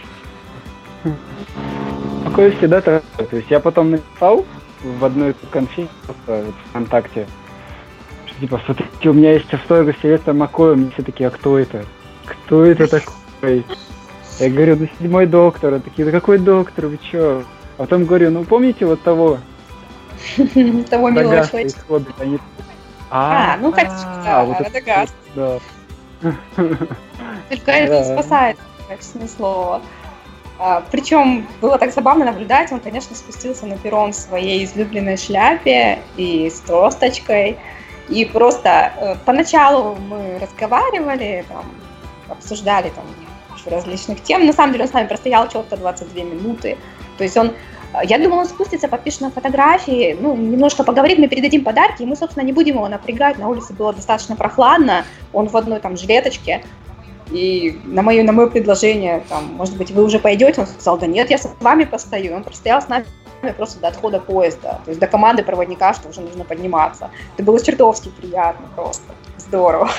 Макоя 2.25 2.50
всегда 2.52 2.80
то... 2.80 3.02
То 3.16 3.37
есть 3.37 3.50
я 3.50 3.61
потом 3.61 3.90
написал 3.92 4.44
в 4.82 5.04
одной 5.04 5.34
конфе 5.50 5.88
ВКонтакте, 6.70 7.26
что 8.26 8.40
типа, 8.40 8.60
смотрите, 8.64 9.10
у 9.10 9.12
меня 9.12 9.32
есть 9.32 9.52
автограф 9.52 9.96
Сильвестра 10.00 10.32
Макоя, 10.32 10.75
мне 10.75 10.90
все 10.90 11.02
такие, 11.02 11.28
а 11.28 11.30
кто 11.30 11.58
это? 11.58 11.84
Кто 12.25 12.64
это 12.64 12.87
такой? 12.87 13.64
Я 14.38 14.49
говорю, 14.49 14.76
ну 14.76 14.88
седьмой 14.99 15.26
доктор. 15.26 15.75
Они 15.75 15.82
такие, 15.82 16.06
да 16.06 16.12
какой 16.12 16.38
доктор, 16.38 16.87
вы 16.87 16.99
чё? 17.10 17.44
А 17.76 17.82
потом 17.82 18.06
говорю, 18.06 18.30
ну 18.30 18.44
помните 18.44 18.87
вот 18.87 19.02
того? 19.02 19.38
Того 20.90 21.10
милого 21.10 21.46
человека. 21.46 21.80
А, 23.10 23.58
ну 23.60 23.72
конечно, 23.72 24.22
да, 24.25 24.46
это 24.60 24.80
газ. 24.80 25.14
Да. 25.34 25.58
Только 27.49 27.70
это 27.70 28.04
спасает, 28.04 28.56
честное 28.88 29.28
слово. 29.28 29.82
А, 30.62 30.83
причем 30.90 31.47
было 31.62 31.79
так 31.79 31.90
забавно 31.90 32.26
наблюдать, 32.26 32.71
он, 32.71 32.81
конечно, 32.81 33.17
спустился 33.17 33.64
на 33.64 33.79
перрон 33.79 34.12
в 34.12 34.14
своей 34.14 34.62
излюбленной 34.67 35.17
шляпе 35.17 36.00
и 36.19 36.50
с 36.50 36.61
тросточкой. 36.61 37.57
И 38.11 38.26
просто 38.26 38.93
э, 38.95 39.14
поначалу 39.25 39.97
мы 39.97 40.38
разговаривали, 40.38 41.47
там, 41.49 41.64
обсуждали 42.29 42.90
там 42.90 43.05
различных 43.64 44.23
тем. 44.23 44.45
На 44.45 44.52
самом 44.52 44.73
деле 44.73 44.85
он 44.85 44.90
с 44.90 44.93
нами 44.93 45.07
простоял 45.07 45.49
что-то 45.49 45.79
22 45.79 46.25
минуты. 46.25 46.76
То 47.17 47.25
есть 47.25 47.38
он 47.38 47.52
я 48.05 48.19
думала, 48.19 48.40
он 48.40 48.47
спустится, 48.47 48.87
подпишет 48.87 49.23
на 49.23 49.31
фотографии, 49.31 50.17
ну, 50.21 50.37
немножко 50.37 50.85
поговорит, 50.85 51.19
мы 51.19 51.26
передадим 51.26 51.64
подарки, 51.64 52.02
и 52.02 52.07
мы, 52.07 52.14
собственно, 52.14 52.45
не 52.45 52.52
будем 52.52 52.76
его 52.76 52.87
напрягать. 52.87 53.38
На 53.38 53.49
улице 53.49 53.73
было 53.73 53.93
достаточно 53.93 54.37
прохладно, 54.37 55.05
он 55.33 55.49
в 55.49 55.57
одной 55.57 55.81
там 55.81 55.97
жилеточке. 55.97 56.62
И 57.30 57.78
на 57.84 58.02
мое, 58.02 58.22
на 58.25 58.32
мое 58.32 58.49
предложение, 58.49 59.22
там, 59.28 59.44
может 59.54 59.76
быть, 59.76 59.90
вы 59.90 60.02
уже 60.04 60.18
пойдете? 60.18 60.62
Он 60.62 60.66
сказал, 60.66 60.99
да 60.99 61.06
нет, 61.06 61.30
я 61.30 61.38
с 61.38 61.49
вами 61.60 61.84
постою. 61.84 62.34
Он 62.34 62.42
простоял 62.42 62.82
с 62.82 62.88
нами 62.88 63.04
просто 63.56 63.80
до 63.80 63.88
отхода 63.88 64.20
поезда, 64.20 64.80
то 64.84 64.90
есть 64.90 65.00
до 65.00 65.06
команды 65.06 65.42
проводника, 65.42 65.94
что 65.94 66.08
уже 66.08 66.20
нужно 66.20 66.44
подниматься. 66.44 67.10
Это 67.34 67.44
было 67.44 67.62
чертовски 67.62 68.10
приятно 68.10 68.68
просто, 68.75 69.14
здорово. 69.38 69.90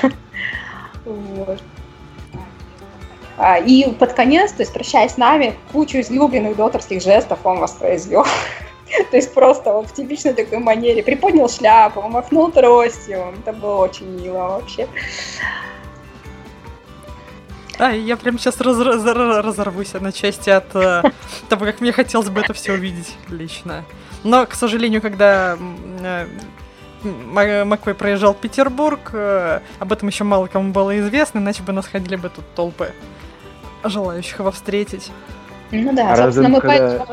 А, 3.38 3.58
и 3.58 3.90
под 3.94 4.12
конец, 4.12 4.52
то 4.52 4.62
есть 4.62 4.72
прощаясь 4.72 5.12
с 5.12 5.16
нами, 5.16 5.54
кучу 5.72 5.98
излюбленных 5.98 6.56
докторских 6.56 7.02
жестов 7.02 7.38
он 7.44 7.58
воспроизвел. 7.58 8.24
То 9.10 9.16
есть 9.16 9.32
просто 9.32 9.72
в 9.82 9.92
типичной 9.94 10.34
такой 10.34 10.58
манере. 10.58 11.02
Приподнял 11.02 11.48
шляпу, 11.48 12.02
махнул 12.02 12.52
тростью. 12.52 13.34
Это 13.40 13.54
было 13.54 13.76
очень 13.76 14.06
мило 14.20 14.60
вообще. 14.60 14.86
А, 17.82 17.90
я 17.90 18.16
прям 18.16 18.38
сейчас 18.38 18.60
раз, 18.60 18.78
раз, 18.78 19.04
разорвусь 19.04 19.94
на 19.94 20.12
части 20.12 20.50
от 20.50 20.72
э, 20.76 21.02
того, 21.48 21.64
как 21.64 21.80
мне 21.80 21.90
хотелось 21.90 22.28
бы 22.28 22.40
это 22.40 22.52
все 22.52 22.74
увидеть 22.74 23.16
лично. 23.28 23.84
Но, 24.22 24.46
к 24.46 24.54
сожалению, 24.54 25.02
когда 25.02 25.58
э, 26.00 26.26
Маквей 27.64 27.96
проезжал 27.96 28.34
Петербург, 28.34 29.10
э, 29.12 29.58
об 29.80 29.92
этом 29.92 30.06
еще 30.06 30.22
мало 30.22 30.46
кому 30.46 30.70
было 30.70 30.96
известно, 31.00 31.40
иначе 31.40 31.64
бы 31.64 31.72
нас 31.72 31.88
ходили 31.88 32.14
бы 32.14 32.28
тут 32.28 32.44
толпы 32.54 32.92
желающих 33.82 34.38
его 34.38 34.52
встретить. 34.52 35.10
Ну 35.72 35.92
да, 35.92 36.12
а 36.12 36.16
собственно, 36.16 36.50
мы 36.50 36.60
когда... 36.60 37.04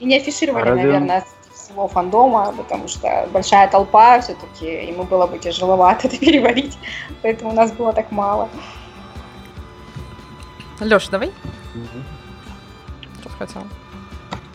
и 0.00 0.04
не 0.04 0.16
афишировали, 0.16 0.70
а 0.70 0.74
наверное, 0.74 1.24
всего 1.54 1.86
фандома, 1.86 2.52
потому 2.56 2.88
что 2.88 3.28
большая 3.32 3.68
толпа 3.68 4.20
все-таки, 4.20 4.86
ему 4.88 5.04
было 5.04 5.28
бы 5.28 5.38
тяжеловато 5.38 6.08
это 6.08 6.18
переварить, 6.18 6.76
поэтому 7.22 7.50
у 7.50 7.54
нас 7.54 7.70
было 7.70 7.92
так 7.92 8.10
мало. 8.10 8.48
Леш, 10.80 11.08
давай. 11.08 11.28
Угу. 11.74 12.02
Что 13.20 13.28
хотел? 13.30 13.62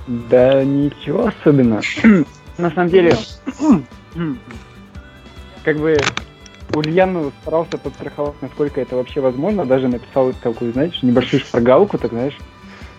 Да 0.08 0.64
ничего 0.64 1.28
особенного. 1.28 1.82
На 2.58 2.72
самом 2.72 2.90
деле, 2.90 3.16
как 5.64 5.78
бы 5.78 5.98
Ульяну 6.74 7.32
старался 7.42 7.78
подстраховать, 7.78 8.36
насколько 8.42 8.82
это 8.82 8.96
вообще 8.96 9.22
возможно, 9.22 9.66
даже 9.66 9.88
написал 9.88 10.34
такую, 10.42 10.74
знаешь, 10.74 11.02
небольшую 11.04 11.42
шпаргалку, 11.42 11.98
так 11.98 12.12
знаешь, 12.12 12.38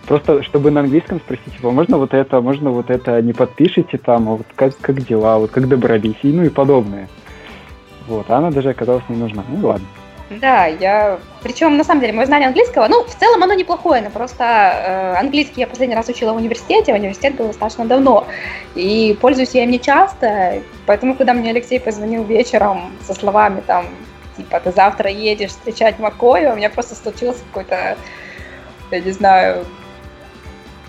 просто 0.07 0.43
чтобы 0.43 0.71
на 0.71 0.81
английском 0.81 1.19
спросить 1.19 1.55
его, 1.59 1.71
можно 1.71 1.97
вот 1.97 2.13
это, 2.13 2.39
можно 2.41 2.71
вот 2.71 2.89
это, 2.89 3.21
не 3.21 3.33
подпишите 3.33 3.97
там, 3.97 4.29
а 4.29 4.31
вот 4.35 4.47
как, 4.55 4.77
как 4.79 5.05
дела, 5.05 5.37
вот 5.37 5.51
как 5.51 5.67
добрались, 5.67 6.17
и 6.23 6.31
ну 6.31 6.43
и 6.43 6.49
подобное. 6.49 7.09
Вот, 8.07 8.25
а 8.29 8.37
она 8.37 8.51
даже 8.51 8.69
оказалась 8.69 9.03
не 9.09 9.17
нужна. 9.17 9.43
Ну 9.49 9.67
ладно. 9.67 9.85
Да, 10.29 10.65
я... 10.65 11.19
Причем, 11.41 11.77
на 11.77 11.85
самом 11.85 12.01
деле, 12.01 12.11
мое 12.11 12.25
знание 12.25 12.47
английского, 12.47 12.87
ну, 12.89 13.03
в 13.03 13.15
целом 13.15 13.43
оно 13.43 13.53
неплохое, 13.53 14.01
но 14.01 14.09
просто 14.09 14.43
э, 14.43 15.15
английский 15.19 15.61
я 15.61 15.67
последний 15.67 15.95
раз 15.95 16.09
учила 16.09 16.33
в 16.33 16.35
университете, 16.35 16.93
университет 16.93 17.35
был 17.35 17.47
достаточно 17.47 17.85
давно, 17.85 18.27
и 18.75 19.17
пользуюсь 19.21 19.51
я 19.55 19.63
им 19.63 19.71
не 19.71 19.79
часто, 19.79 20.61
поэтому, 20.85 21.15
когда 21.15 21.33
мне 21.33 21.51
Алексей 21.51 21.79
позвонил 21.79 22.23
вечером 22.23 22.91
со 23.05 23.13
словами 23.13 23.61
там, 23.65 23.85
типа, 24.35 24.59
ты 24.59 24.73
завтра 24.73 25.09
едешь 25.09 25.51
встречать 25.51 25.97
Макоя, 25.97 26.51
у 26.51 26.57
меня 26.57 26.69
просто 26.69 26.95
случился 26.95 27.39
какой-то, 27.45 27.97
я 28.91 28.99
не 28.99 29.11
знаю, 29.11 29.65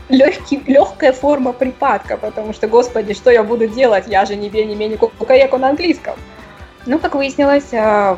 легкий, 0.08 0.60
легкая 0.66 1.12
форма 1.12 1.52
припадка, 1.52 2.16
потому 2.16 2.52
что, 2.52 2.66
господи, 2.66 3.14
что 3.14 3.30
я 3.30 3.44
буду 3.44 3.68
делать, 3.68 4.08
я 4.08 4.24
же 4.24 4.34
не 4.34 4.48
не 4.48 4.74
менее 4.74 4.98
кукареку 4.98 5.58
на 5.58 5.68
английском. 5.68 6.16
Ну, 6.86 6.98
как 6.98 7.14
выяснилось, 7.14 7.72
э, 7.72 8.16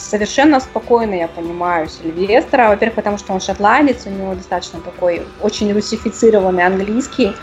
совершенно 0.00 0.60
спокойно 0.60 1.14
я 1.14 1.28
понимаю 1.28 1.88
Сильвестра. 1.88 2.68
Во-первых, 2.68 2.96
потому 2.96 3.18
что 3.18 3.32
он 3.32 3.40
шотландец, 3.40 4.06
у 4.06 4.10
него 4.10 4.34
достаточно 4.34 4.80
такой 4.80 5.22
очень 5.40 5.72
русифицированный 5.72 6.64
английский. 6.64 7.34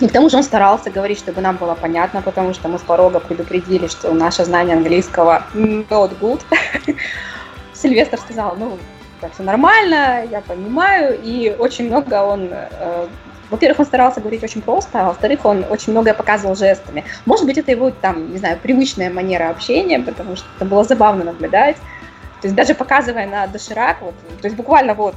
И 0.00 0.08
к 0.08 0.12
тому 0.12 0.28
же 0.28 0.36
он 0.36 0.42
старался 0.42 0.90
говорить, 0.90 1.18
чтобы 1.18 1.40
нам 1.40 1.56
было 1.56 1.74
понятно, 1.74 2.20
потому 2.20 2.52
что 2.52 2.68
мы 2.68 2.78
с 2.78 2.82
порога 2.82 3.20
предупредили, 3.20 3.86
что 3.86 4.12
наше 4.12 4.44
знание 4.44 4.76
английского 4.76 5.44
not 5.54 6.12
good. 6.20 6.42
Сильвестр 7.72 8.18
сказал, 8.18 8.56
ну, 8.58 8.78
все 9.32 9.42
нормально, 9.42 10.26
я 10.30 10.40
понимаю, 10.40 11.18
и 11.22 11.54
очень 11.58 11.86
много 11.86 12.22
он 12.22 12.48
э, 12.50 13.06
во-первых, 13.50 13.80
он 13.80 13.86
старался 13.86 14.20
говорить 14.20 14.42
очень 14.42 14.62
просто, 14.62 15.00
а 15.00 15.04
во-вторых, 15.06 15.44
он 15.44 15.64
очень 15.68 15.92
многое 15.92 16.14
показывал 16.14 16.56
жестами. 16.56 17.04
Может 17.26 17.46
быть, 17.46 17.58
это 17.58 17.70
его, 17.70 17.90
там, 17.90 18.32
не 18.32 18.38
знаю, 18.38 18.58
привычная 18.62 19.10
манера 19.10 19.50
общения, 19.50 20.00
потому 20.00 20.36
что 20.36 20.46
это 20.56 20.64
было 20.64 20.84
забавно 20.84 21.24
наблюдать. 21.24 21.76
То 22.40 22.48
есть 22.48 22.56
даже 22.56 22.74
показывая 22.74 23.26
на 23.26 23.46
доширак, 23.46 24.02
вот, 24.02 24.14
то 24.42 24.46
есть 24.46 24.54
буквально 24.54 24.92
вот 24.92 25.14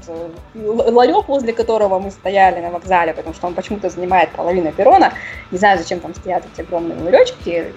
ларек, 0.55 1.27
возле 1.27 1.51
которого 1.51 1.99
мы 1.99 2.09
стояли 2.09 2.61
на 2.61 2.69
вокзале, 2.69 3.13
потому 3.13 3.35
что 3.35 3.47
он 3.47 3.53
почему-то 3.53 3.89
занимает 3.89 4.29
половину 4.29 4.71
перрона, 4.71 5.11
не 5.51 5.57
знаю, 5.57 5.77
зачем 5.77 5.99
там 5.99 6.15
стоят 6.15 6.45
эти 6.53 6.61
огромные 6.61 6.97
ларечки, 7.03 7.73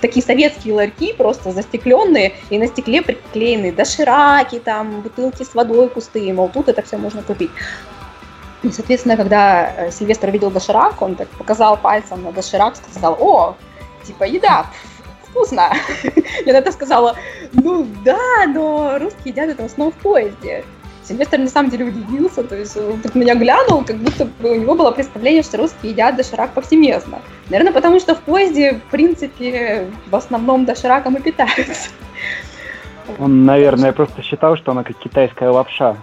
такие 0.00 0.24
советские 0.24 0.74
ларьки, 0.74 1.12
просто 1.12 1.50
застекленные, 1.50 2.34
и 2.50 2.58
на 2.58 2.68
стекле 2.68 3.02
приклеены 3.02 3.72
дошираки, 3.72 4.60
там, 4.60 5.00
бутылки 5.00 5.42
с 5.42 5.56
водой 5.56 5.88
пустые, 5.88 6.32
мол, 6.32 6.48
тут 6.48 6.68
это 6.68 6.82
все 6.82 6.98
можно 6.98 7.22
купить. 7.22 7.50
И, 8.62 8.70
соответственно, 8.72 9.16
когда 9.16 9.72
э, 9.76 9.90
Сильвестр 9.90 10.30
видел 10.30 10.50
доширак, 10.50 11.00
он 11.00 11.14
так 11.14 11.28
показал 11.28 11.76
пальцем 11.76 12.24
на 12.24 12.32
доширак, 12.32 12.74
сказал, 12.76 13.16
о, 13.20 13.56
типа 14.04 14.24
еда, 14.24 14.66
вкусно. 15.22 15.72
Я 16.46 16.58
это 16.58 16.72
сказала, 16.72 17.14
ну 17.52 17.86
да, 18.04 18.46
но 18.48 18.98
русские 18.98 19.32
едят 19.32 19.50
это 19.50 19.62
в 19.62 19.66
основном 19.66 19.92
в 19.92 20.02
поезде. 20.02 20.64
Сильвестр 21.04 21.38
на 21.38 21.48
самом 21.48 21.70
деле 21.70 21.86
удивился, 21.86 22.44
то 22.44 22.54
есть 22.54 22.76
он 22.76 23.00
так 23.00 23.14
меня 23.14 23.34
глянул, 23.34 23.82
как 23.82 23.96
будто 23.96 24.26
бы 24.26 24.50
у 24.50 24.54
него 24.56 24.74
было 24.74 24.90
представление, 24.90 25.42
что 25.42 25.56
русские 25.56 25.92
едят 25.92 26.16
доширак 26.16 26.52
повсеместно. 26.52 27.20
Наверное, 27.48 27.72
потому 27.72 27.98
что 27.98 28.14
в 28.14 28.20
поезде, 28.20 28.74
в 28.74 28.90
принципе, 28.90 29.86
в 30.06 30.16
основном 30.16 30.66
дошираком 30.66 31.16
и 31.16 31.20
питаются. 31.20 31.90
Он, 33.18 33.46
наверное, 33.46 33.92
просто 33.92 34.20
считал, 34.20 34.56
что 34.56 34.72
она 34.72 34.84
как 34.84 34.98
китайская 34.98 35.48
лапша. 35.48 35.96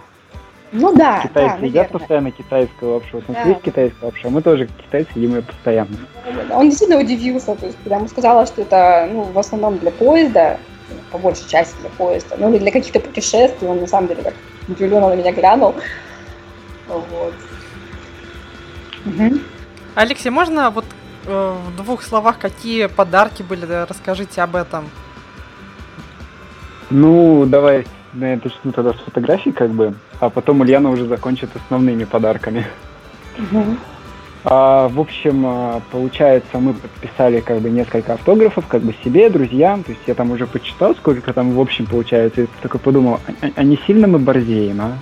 Ну 0.72 0.94
да. 0.94 1.20
Китайцы 1.22 1.56
да, 1.60 1.66
едят 1.66 1.90
постоянно 1.90 2.30
китайскую 2.30 2.94
лапшу. 2.94 3.18
Вот 3.18 3.24
у 3.28 3.32
нас 3.32 3.44
да. 3.44 3.50
есть 3.50 3.62
китайская 3.62 4.06
лапша, 4.06 4.30
мы 4.30 4.42
тоже 4.42 4.66
китайцы 4.66 5.10
едим 5.14 5.36
ее 5.36 5.42
постоянно. 5.42 5.96
Он 6.50 6.68
действительно 6.68 7.00
удивился, 7.00 7.54
то 7.54 7.66
есть, 7.66 7.78
когда 7.82 7.96
ему 7.96 8.08
сказала, 8.08 8.46
что 8.46 8.62
это 8.62 9.08
ну, 9.12 9.22
в 9.22 9.38
основном 9.38 9.78
для 9.78 9.92
поезда, 9.92 10.58
по 11.12 11.18
большей 11.18 11.48
части 11.48 11.76
для 11.80 11.90
поезда, 11.90 12.36
ну 12.38 12.50
или 12.50 12.58
для 12.58 12.72
каких-то 12.72 13.00
путешествий, 13.00 13.68
он 13.68 13.80
на 13.80 13.86
самом 13.86 14.08
деле 14.08 14.22
так 14.22 14.34
удивленно 14.68 15.08
на 15.08 15.14
меня 15.14 15.32
глянул. 15.32 15.74
Вот. 16.88 17.34
Угу. 19.06 19.38
Алексей, 19.94 20.30
можно 20.30 20.70
вот 20.70 20.84
э, 21.26 21.56
в 21.68 21.76
двух 21.76 22.02
словах, 22.02 22.38
какие 22.38 22.86
подарки 22.86 23.42
были, 23.42 23.66
расскажите 23.88 24.42
об 24.42 24.56
этом? 24.56 24.90
Ну, 26.90 27.46
давай 27.46 27.86
наверное, 28.16 28.42
начну 28.44 28.72
тогда 28.72 28.92
с 28.92 28.96
фотографий, 28.96 29.52
как 29.52 29.70
бы, 29.70 29.94
а 30.20 30.30
потом 30.30 30.60
Ульяна 30.60 30.90
уже 30.90 31.06
закончит 31.06 31.50
основными 31.54 32.04
подарками. 32.04 32.64
Угу. 33.38 33.64
А, 34.48 34.88
в 34.88 35.00
общем, 35.00 35.44
а, 35.44 35.82
получается, 35.90 36.58
мы 36.58 36.72
подписали 36.74 37.40
как 37.40 37.58
бы 37.58 37.68
несколько 37.68 38.14
автографов, 38.14 38.66
как 38.66 38.82
бы 38.82 38.94
себе, 39.04 39.28
друзьям. 39.28 39.82
То 39.82 39.90
есть 39.90 40.02
я 40.06 40.14
там 40.14 40.30
уже 40.30 40.46
почитал, 40.46 40.94
сколько 40.94 41.32
там 41.32 41.52
в 41.52 41.60
общем 41.60 41.86
получается. 41.86 42.42
И 42.42 42.46
такой 42.62 42.78
подумал, 42.80 43.20
а, 43.26 43.46
а 43.56 43.62
не 43.64 43.76
сильно 43.86 44.06
мы 44.06 44.18
борзеем, 44.18 44.80
а? 44.80 44.98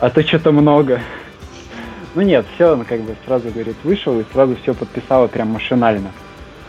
А 0.00 0.10
то 0.10 0.22
что-то 0.22 0.52
много. 0.52 1.00
Ну 2.14 2.22
нет, 2.22 2.46
все, 2.54 2.72
он 2.72 2.84
как 2.84 3.02
бы 3.02 3.14
сразу, 3.26 3.50
говорит, 3.50 3.76
вышел 3.84 4.18
и 4.18 4.24
сразу 4.32 4.56
все 4.62 4.72
подписал 4.72 5.28
прям 5.28 5.48
машинально. 5.48 6.10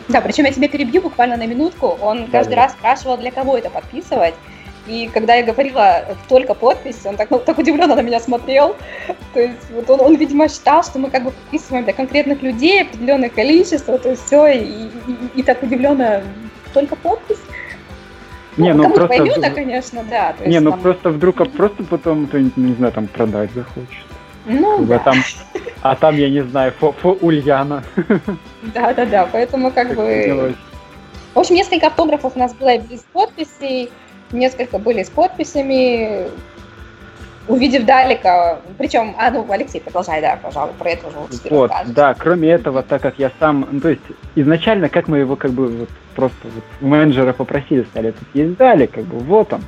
Да, 0.09 0.19
причем 0.19 0.45
я 0.45 0.51
тебя 0.51 0.67
перебью 0.67 1.01
буквально 1.01 1.37
на 1.37 1.47
минутку. 1.47 1.97
Он 2.01 2.25
да, 2.25 2.39
каждый 2.39 2.55
да. 2.55 2.63
раз 2.63 2.73
спрашивал, 2.73 3.17
для 3.17 3.31
кого 3.31 3.57
это 3.57 3.69
подписывать. 3.69 4.33
И 4.87 5.09
когда 5.13 5.35
я 5.35 5.43
говорила 5.43 6.05
только 6.29 6.53
подпись, 6.53 7.05
он 7.05 7.17
так, 7.17 7.29
ну, 7.29 7.39
так 7.45 7.57
удивленно 7.57 7.95
на 7.95 8.01
меня 8.01 8.19
смотрел. 8.19 8.75
То 9.33 9.41
есть 9.41 9.69
вот 9.71 9.89
он, 9.89 10.01
он, 10.01 10.15
видимо, 10.15 10.47
считал, 10.47 10.83
что 10.83 10.99
мы 10.99 11.09
как 11.09 11.23
бы 11.23 11.31
подписываем 11.31 11.83
для 11.83 11.93
конкретных 11.93 12.41
людей 12.41 12.83
определенное 12.83 13.29
количество, 13.29 13.97
то 13.97 14.09
есть 14.09 14.25
все, 14.25 14.47
и, 14.47 14.63
и, 14.63 14.89
и 15.35 15.43
так 15.43 15.61
удивленно 15.61 16.23
только 16.73 16.95
подпись. 16.95 17.39
Не, 18.57 18.73
ну, 18.73 18.83
ну 18.87 18.93
просто... 18.93 19.07
Поймет, 19.07 19.53
конечно, 19.53 20.03
да. 20.09 20.33
не, 20.39 20.53
есть, 20.53 20.63
ну 20.63 20.71
там... 20.71 20.79
просто 20.79 21.09
вдруг, 21.11 21.39
а 21.41 21.45
просто 21.45 21.83
потом 21.83 22.25
кто-нибудь, 22.27 22.57
не 22.57 22.73
знаю, 22.73 22.93
там 22.93 23.07
продать 23.07 23.51
захочет. 23.51 24.05
Ну, 24.45 24.83
да. 24.85 24.99
там, 24.99 25.17
а 25.81 25.95
там, 25.95 26.15
я 26.15 26.29
не 26.29 26.43
знаю, 26.43 26.71
фо, 26.79 26.93
фо 26.93 27.17
Ульяна. 27.21 27.83
Да, 28.73 28.93
да, 28.93 29.05
да, 29.05 29.29
поэтому 29.31 29.71
как 29.71 29.95
бы... 29.95 30.55
В 31.33 31.39
общем, 31.39 31.55
несколько 31.55 31.87
автографов 31.87 32.35
у 32.35 32.39
нас 32.39 32.53
было 32.55 32.79
без 32.79 33.01
подписей 33.13 33.91
несколько 34.31 34.79
были 34.79 35.03
с 35.03 35.09
подписями. 35.09 36.27
Увидев 37.47 37.85
Далика, 37.85 38.59
причем, 38.77 39.15
а, 39.17 39.31
ну, 39.31 39.49
Алексей, 39.49 39.79
продолжай, 39.79 40.19
да, 40.19 40.37
пожалуй, 40.41 40.73
про 40.77 40.89
это 40.89 41.07
уже 41.07 41.17
лучше 41.17 41.39
Вот, 41.49 41.71
да, 41.85 42.13
кроме 42.13 42.49
этого, 42.49 42.83
так 42.83 43.01
как 43.01 43.17
я 43.17 43.31
сам, 43.39 43.65
ну, 43.71 43.79
то 43.79 43.87
есть, 43.87 44.01
изначально, 44.35 44.89
как 44.89 45.07
мы 45.07 45.19
его, 45.19 45.37
как 45.37 45.51
бы, 45.51 45.67
вот, 45.67 45.89
просто 46.13 46.35
вот, 46.43 46.63
менеджера 46.81 47.31
попросили, 47.31 47.83
сказали, 47.83 48.11
тут 48.11 48.27
есть 48.33 48.57
Далик, 48.57 48.91
как 48.91 49.05
бы, 49.05 49.19
вот 49.19 49.53
он, 49.53 49.61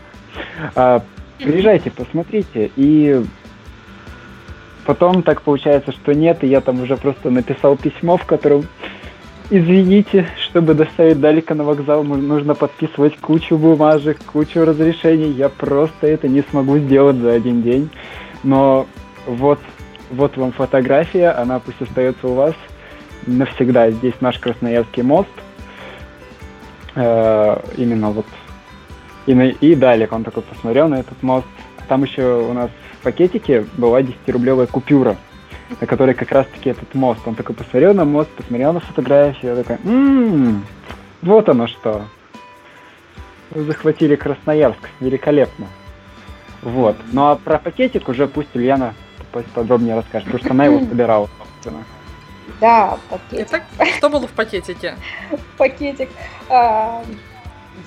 а, 0.75 1.01
приезжайте, 1.37 1.89
посмотрите, 1.89 2.69
и 2.75 3.23
потом 4.85 5.23
так 5.23 5.41
получается, 5.41 5.93
что 5.93 6.13
нет, 6.13 6.43
и 6.43 6.47
я 6.47 6.59
там 6.59 6.81
уже 6.81 6.97
просто 6.97 7.29
написал 7.29 7.77
письмо, 7.77 8.17
в 8.17 8.25
котором 8.25 8.67
извините, 9.49 10.27
чтобы 10.37 10.73
доставить 10.73 11.19
Далика 11.19 11.55
на 11.55 11.63
вокзал, 11.63 12.03
нужно 12.03 12.55
подписывать 12.55 13.17
кучу 13.17 13.57
бумажек, 13.57 14.17
кучу 14.25 14.63
разрешений. 14.63 15.31
Я 15.31 15.49
просто 15.49 16.07
это 16.07 16.27
не 16.27 16.41
смогу 16.49 16.77
сделать 16.77 17.17
за 17.17 17.33
один 17.33 17.61
день. 17.61 17.89
Но 18.43 18.87
вот, 19.25 19.59
вот 20.11 20.37
вам 20.37 20.51
фотография, 20.51 21.29
она 21.29 21.59
пусть 21.59 21.81
остается 21.81 22.27
у 22.27 22.33
вас 22.33 22.55
навсегда. 23.25 23.91
Здесь 23.91 24.15
наш 24.21 24.37
Красноярский 24.39 25.03
мост. 25.03 25.29
Э, 26.95 27.59
именно 27.77 28.11
вот. 28.11 28.25
И, 29.25 29.33
и 29.33 29.75
Далик, 29.75 30.11
он 30.13 30.23
такой 30.23 30.43
посмотрел 30.43 30.87
на 30.87 30.95
этот 30.95 31.21
мост. 31.21 31.47
Там 31.87 32.03
еще 32.03 32.39
у 32.39 32.53
нас 32.53 32.69
в 32.99 33.03
пакетике 33.03 33.65
была 33.77 34.01
10-рублевая 34.01 34.67
купюра 34.67 35.17
на 35.79 35.87
которой 35.87 36.13
как 36.13 36.31
раз-таки 36.31 36.69
этот 36.69 36.93
мост. 36.93 37.21
Он 37.25 37.35
такой 37.35 37.55
посмотрел 37.55 37.93
на 37.93 38.05
мост, 38.05 38.29
посмотрел 38.31 38.73
на 38.73 38.79
фотографию, 38.79 39.55
такой, 39.55 39.77
ммм, 39.83 40.65
вот 41.21 41.49
оно 41.49 41.67
что. 41.67 42.05
Вы 43.51 43.63
захватили 43.63 44.15
Красноярск, 44.15 44.89
великолепно. 44.99 45.67
Вот. 46.61 46.95
Ну 47.11 47.27
а 47.27 47.35
про 47.35 47.57
пакетик 47.57 48.09
уже 48.09 48.27
пусть 48.27 48.55
Ульяна 48.55 48.93
подробнее 49.53 49.95
расскажет, 49.95 50.25
потому 50.25 50.43
что 50.43 50.53
она 50.53 50.65
его 50.65 50.79
собирала, 50.79 51.29
собственно. 51.37 51.83
Да, 52.59 52.97
пакетик. 53.09 53.47
Итак, 53.47 53.63
что 53.97 54.09
было 54.09 54.27
в 54.27 54.31
пакетике? 54.31 54.95
Пакетик. 55.57 56.09
А, 56.49 57.03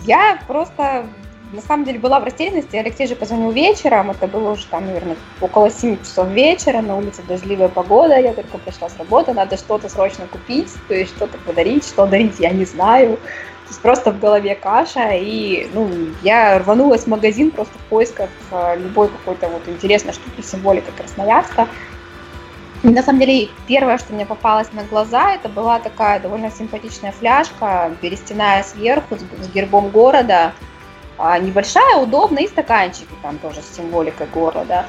я 0.04 0.40
просто 0.46 1.06
на 1.52 1.60
самом 1.60 1.84
деле 1.84 1.98
была 1.98 2.18
в 2.18 2.24
растерянности. 2.24 2.76
Алексей 2.76 3.06
же 3.06 3.14
позвонил 3.14 3.50
вечером, 3.50 4.10
это 4.10 4.26
было 4.26 4.52
уже 4.52 4.66
там, 4.66 4.86
наверное, 4.86 5.16
около 5.40 5.70
7 5.70 5.98
часов 5.98 6.28
вечера, 6.28 6.80
на 6.80 6.96
улице 6.96 7.22
дождливая 7.28 7.68
погода, 7.68 8.18
я 8.18 8.32
только 8.32 8.58
пришла 8.58 8.88
с 8.88 8.96
работы, 8.96 9.32
надо 9.32 9.56
что-то 9.56 9.88
срочно 9.88 10.26
купить, 10.26 10.70
то 10.88 10.94
есть 10.94 11.14
что-то 11.14 11.38
подарить, 11.38 11.86
что 11.86 12.06
дарить, 12.06 12.40
я 12.40 12.50
не 12.50 12.64
знаю. 12.64 13.16
То 13.16 13.68
есть 13.68 13.80
просто 13.82 14.12
в 14.12 14.18
голове 14.18 14.54
каша, 14.54 15.10
и 15.12 15.68
ну, 15.72 15.88
я 16.22 16.58
рванулась 16.58 17.04
в 17.04 17.06
магазин 17.06 17.50
просто 17.50 17.78
в 17.78 17.82
поисках 17.82 18.30
э, 18.50 18.76
любой 18.78 19.08
какой-то 19.08 19.48
вот 19.48 19.62
интересной 19.66 20.12
штуки, 20.12 20.42
символика 20.42 20.90
Красноярска. 20.92 21.68
И 22.82 22.88
на 22.88 23.02
самом 23.02 23.20
деле 23.20 23.48
первое, 23.68 23.96
что 23.98 24.12
мне 24.12 24.26
попалось 24.26 24.72
на 24.72 24.82
глаза, 24.84 25.34
это 25.34 25.48
была 25.48 25.78
такая 25.78 26.18
довольно 26.18 26.50
симпатичная 26.50 27.12
фляжка, 27.12 27.92
берестяная 28.02 28.62
сверху, 28.64 29.16
с 29.16 29.48
гербом 29.54 29.90
города, 29.90 30.52
а 31.18 31.38
небольшая, 31.38 31.96
удобная, 31.96 32.44
и 32.44 32.48
стаканчики 32.48 33.12
там 33.22 33.38
тоже 33.38 33.62
с 33.62 33.76
символикой 33.76 34.26
города. 34.26 34.86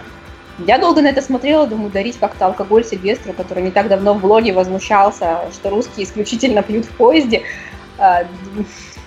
Я 0.60 0.78
долго 0.78 1.02
на 1.02 1.08
это 1.08 1.22
смотрела, 1.22 1.66
думаю, 1.66 1.92
дарить 1.92 2.20
как-то 2.20 2.46
алкоголь 2.46 2.86
Сильвестру, 2.86 3.34
который 3.34 3.64
не 3.64 3.72
так 3.72 3.88
давно 3.88 4.14
в 4.14 4.22
блоге 4.22 4.54
возмущался, 4.54 5.40
что 5.52 5.70
русские 5.70 6.06
исключительно 6.06 6.62
пьют 6.62 6.86
в 6.86 6.92
поезде. 6.92 7.42
А, 7.98 8.26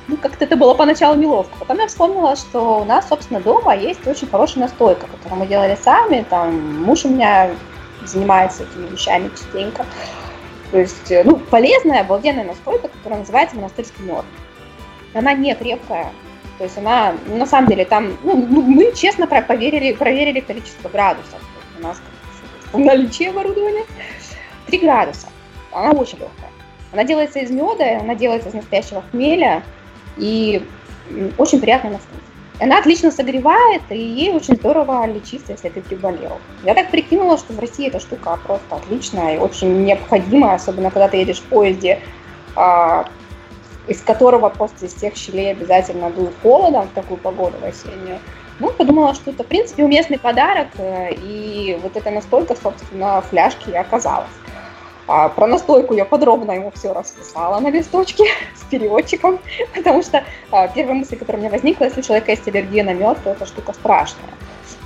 ну, 0.08 0.16
как-то 0.16 0.44
это 0.44 0.56
было 0.56 0.74
поначалу 0.74 1.16
неловко. 1.16 1.56
Потом 1.58 1.78
я 1.78 1.86
вспомнила, 1.86 2.34
что 2.34 2.80
у 2.80 2.84
нас, 2.84 3.08
собственно, 3.08 3.40
дома 3.40 3.76
есть 3.76 4.04
очень 4.06 4.28
хорошая 4.28 4.64
настойка, 4.64 5.06
которую 5.06 5.40
мы 5.40 5.46
делали 5.46 5.78
сами. 5.80 6.24
Там 6.28 6.82
муж 6.82 7.04
у 7.04 7.10
меня 7.10 7.50
занимается 8.04 8.64
этими 8.64 8.88
вещами 8.88 9.28
частенько. 9.28 9.86
То 10.72 10.78
есть, 10.78 11.12
ну, 11.24 11.36
полезная, 11.36 12.00
обалденная 12.00 12.44
настойка, 12.44 12.88
которая 12.88 13.20
называется 13.20 13.56
монастырский 13.56 14.04
мед. 14.04 14.24
Она 15.14 15.32
не 15.32 15.54
крепкая, 15.54 16.10
то 16.58 16.64
есть 16.64 16.78
она, 16.78 17.14
на 17.26 17.46
самом 17.46 17.68
деле, 17.68 17.84
там, 17.84 18.16
ну, 18.22 18.46
ну 18.48 18.62
мы 18.62 18.92
честно 18.94 19.26
проверили, 19.26 19.92
проверили 19.92 20.40
количество 20.40 20.88
градусов. 20.88 21.40
У 21.78 21.82
нас 21.82 22.00
в 22.72 22.78
наличии 22.78 23.26
оборудования 23.26 23.84
3 24.66 24.78
градуса. 24.78 25.28
Она 25.72 25.90
очень 25.90 26.18
легкая. 26.18 26.50
Она 26.92 27.04
делается 27.04 27.40
из 27.40 27.50
меда, 27.50 28.00
она 28.00 28.14
делается 28.14 28.48
из 28.48 28.54
настоящего 28.54 29.02
хмеля, 29.10 29.62
и 30.16 30.66
очень 31.36 31.60
приятно 31.60 31.90
на 31.90 31.98
вкус. 31.98 32.20
Она 32.58 32.78
отлично 32.78 33.10
согревает, 33.10 33.82
и 33.90 33.98
ей 33.98 34.32
очень 34.32 34.56
здорово 34.56 35.06
лечиться, 35.06 35.52
если 35.52 35.68
ты 35.68 35.82
приболел. 35.82 36.38
Я 36.64 36.72
так 36.72 36.90
прикинула, 36.90 37.36
что 37.36 37.52
в 37.52 37.58
России 37.58 37.88
эта 37.88 38.00
штука 38.00 38.38
просто 38.46 38.76
отличная 38.76 39.34
и 39.34 39.38
очень 39.38 39.84
необходимая, 39.84 40.54
особенно 40.54 40.90
когда 40.90 41.08
ты 41.08 41.18
едешь 41.18 41.40
в 41.40 41.44
поезде 41.44 42.00
а, 42.54 43.04
из 43.86 44.00
которого 44.02 44.48
просто 44.48 44.86
из 44.86 44.94
всех 44.94 45.16
щелей 45.16 45.52
обязательно 45.52 46.10
дует 46.10 46.34
холодом 46.42 46.88
в 46.88 46.92
такую 46.92 47.18
погоду 47.18 47.56
в 47.60 47.64
осеннюю. 47.64 48.18
Ну, 48.58 48.70
подумала, 48.70 49.14
что 49.14 49.30
это, 49.30 49.44
в 49.44 49.46
принципе, 49.46 49.84
уместный 49.84 50.18
подарок, 50.18 50.68
э, 50.78 51.12
и 51.12 51.78
вот 51.82 51.96
это 51.96 52.10
настолько, 52.10 52.56
собственно, 52.56 53.20
фляжки 53.20 53.70
и 53.70 53.76
оказалось. 53.76 54.30
А 55.08 55.28
про 55.28 55.46
настойку 55.46 55.94
я 55.94 56.04
подробно 56.04 56.52
ему 56.52 56.72
все 56.74 56.92
расписала 56.92 57.60
на 57.60 57.70
листочке 57.70 58.24
с 58.56 58.62
переводчиком, 58.70 59.38
потому 59.74 60.02
что 60.02 60.24
а, 60.50 60.68
первая 60.68 60.96
мысль, 60.96 61.16
которая 61.16 61.38
у 61.38 61.40
меня 61.42 61.50
возникла, 61.50 61.84
если 61.84 62.00
у 62.00 62.02
человека 62.02 62.32
есть 62.32 62.48
аллергия 62.48 62.82
на 62.82 62.92
мед, 62.94 63.18
то 63.22 63.30
эта 63.30 63.46
штука 63.46 63.72
страшная. 63.72 64.30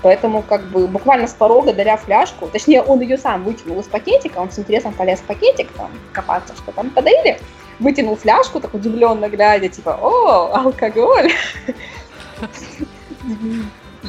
Поэтому 0.03 0.43
как 0.43 0.63
бы 0.65 0.87
буквально 0.87 1.27
с 1.27 1.33
порога 1.33 1.73
даря 1.73 1.97
фляжку, 1.97 2.49
точнее 2.49 2.83
он 2.83 3.01
ее 3.01 3.19
сам 3.19 3.45
вытянул 3.45 3.81
из 3.81 3.87
пакетика, 3.87 4.39
он 4.39 4.51
с 4.51 4.59
интересом 4.59 4.93
полез 4.95 5.21
в 5.21 5.25
пакетик, 5.25 5.71
там, 5.73 5.91
копаться, 6.13 6.55
что 6.57 6.73
там 6.73 6.91
подарили, 6.91 7.39
вытянул 7.81 8.17
фляжку, 8.17 8.61
так 8.61 8.75
удивленно 8.75 9.29
глядя, 9.29 9.69
типа, 9.69 9.99
о, 10.01 10.55
алкоголь. 10.55 11.33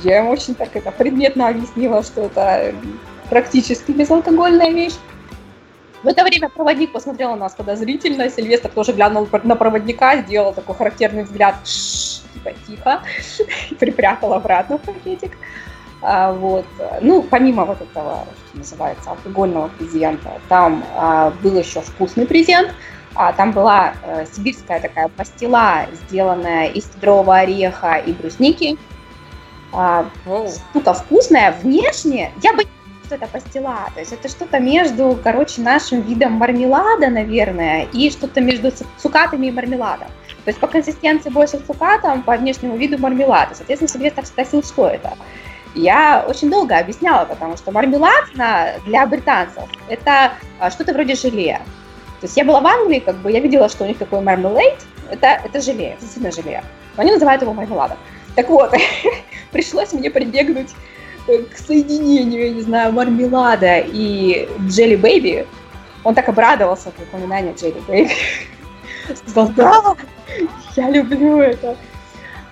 Я 0.04 0.20
ему 0.20 0.32
очень 0.32 0.56
так 0.56 0.76
это 0.76 0.92
предметно 0.92 1.50
объяснила, 1.50 2.04
что 2.04 2.22
это 2.22 2.74
практически 3.30 3.92
безалкогольная 3.92 4.70
вещь. 4.70 4.96
В 6.04 6.08
это 6.08 6.24
время 6.24 6.50
проводник 6.50 6.92
посмотрел 6.92 7.32
на 7.32 7.36
нас 7.36 7.54
подозрительно, 7.54 8.30
Сильвестр 8.30 8.70
тоже 8.70 8.94
глянул 8.94 9.28
на 9.44 9.56
проводника, 9.56 10.18
сделал 10.22 10.54
такой 10.54 10.76
характерный 10.76 11.24
взгляд, 11.24 11.56
типа 11.64 12.52
тихо, 12.68 13.02
и 13.70 13.76
припрятал 13.76 14.34
обратно 14.34 14.78
пакетик. 14.80 15.34
А, 16.02 16.34
вот. 16.34 16.66
Ну, 17.02 17.22
помимо 17.22 17.66
вот 17.66 17.80
этого, 17.82 18.26
что 18.48 18.58
называется, 18.58 19.12
алкогольного 19.12 19.68
презента, 19.68 20.32
там 20.50 20.84
а, 20.96 21.32
был 21.44 21.56
еще 21.60 21.82
вкусный 21.82 22.26
презент– 22.26 22.74
а, 23.16 23.34
там 23.34 23.52
была 23.52 23.94
э, 24.04 24.26
сибирская 24.32 24.80
такая 24.80 25.08
пастила, 25.10 25.86
сделанная 26.08 26.68
из 26.68 26.86
кедрового 26.86 27.38
ореха 27.38 27.96
и 27.96 28.14
брусники. 28.14 28.78
А, 29.74 30.06
штука 30.72 30.94
вкусная, 30.94 31.56
внешне. 31.62 32.32
Я 32.42 32.54
бы 32.54 32.64
что 33.12 33.16
это 33.16 33.28
пастила. 33.28 33.90
То 33.94 34.00
есть 34.00 34.14
это 34.14 34.30
что-то 34.30 34.60
между, 34.60 35.20
короче, 35.22 35.62
нашим 35.62 36.02
видом 36.02 36.34
мармелада, 36.34 37.10
наверное, 37.10 37.86
и 37.92 38.10
что-то 38.10 38.40
между 38.40 38.72
цукатами 38.98 39.48
и 39.48 39.52
мармеладом. 39.52 40.08
То 40.46 40.50
есть 40.50 40.60
по 40.60 40.68
консистенции 40.68 41.30
больше 41.30 41.60
цукатом, 41.60 42.24
по 42.24 42.38
внешнему 42.38 42.78
виду 42.78 42.98
мармелада. 42.98 43.54
Соответственно, 43.54 44.12
так 44.12 44.26
спросил, 44.26 44.64
что 44.64 44.88
это. 44.88 45.18
Я 45.76 46.26
очень 46.28 46.50
долго 46.50 46.78
объясняла, 46.78 47.26
потому 47.26 47.58
что 47.58 47.72
мармелад 47.72 48.26
для 48.86 49.06
британцев 49.06 49.64
это 49.90 50.34
а, 50.60 50.72
что-то 50.72 50.94
вроде 50.94 51.16
желе. 51.16 51.60
То 52.22 52.28
есть 52.28 52.38
я 52.38 52.46
была 52.46 52.62
в 52.62 52.68
Англии, 52.68 53.00
как 53.00 53.16
бы 53.16 53.32
я 53.32 53.40
видела, 53.40 53.68
что 53.68 53.84
у 53.84 53.88
них 53.88 53.98
такой 53.98 54.22
мармелейд, 54.22 54.78
это, 55.10 55.42
это 55.44 55.60
желе, 55.60 55.94
это 55.94 56.02
действительно 56.02 56.32
желе. 56.32 56.64
Но 56.96 57.02
они 57.02 57.12
называют 57.12 57.42
его 57.42 57.52
мармеладом. 57.52 57.98
Так 58.36 58.48
вот, 58.48 58.72
пришлось 59.52 59.92
мне 59.92 60.12
прибегнуть 60.12 60.70
э, 61.28 61.40
к 61.40 61.58
соединению, 61.58 62.46
я 62.46 62.52
не 62.52 62.62
знаю, 62.62 62.94
мармелада 62.94 63.80
и 63.80 64.48
Джелли 64.68 64.98
Бэйби. 64.98 65.48
Он 66.04 66.14
так 66.14 66.30
обрадовался 66.30 66.90
от 66.90 67.00
упоминания 67.00 67.54
Джелли 67.54 67.82
Бэйби. 67.88 68.14
Сказал, 69.16 69.50
да, 69.50 69.96
я 70.76 70.92
люблю 70.92 71.40
это. 71.40 71.76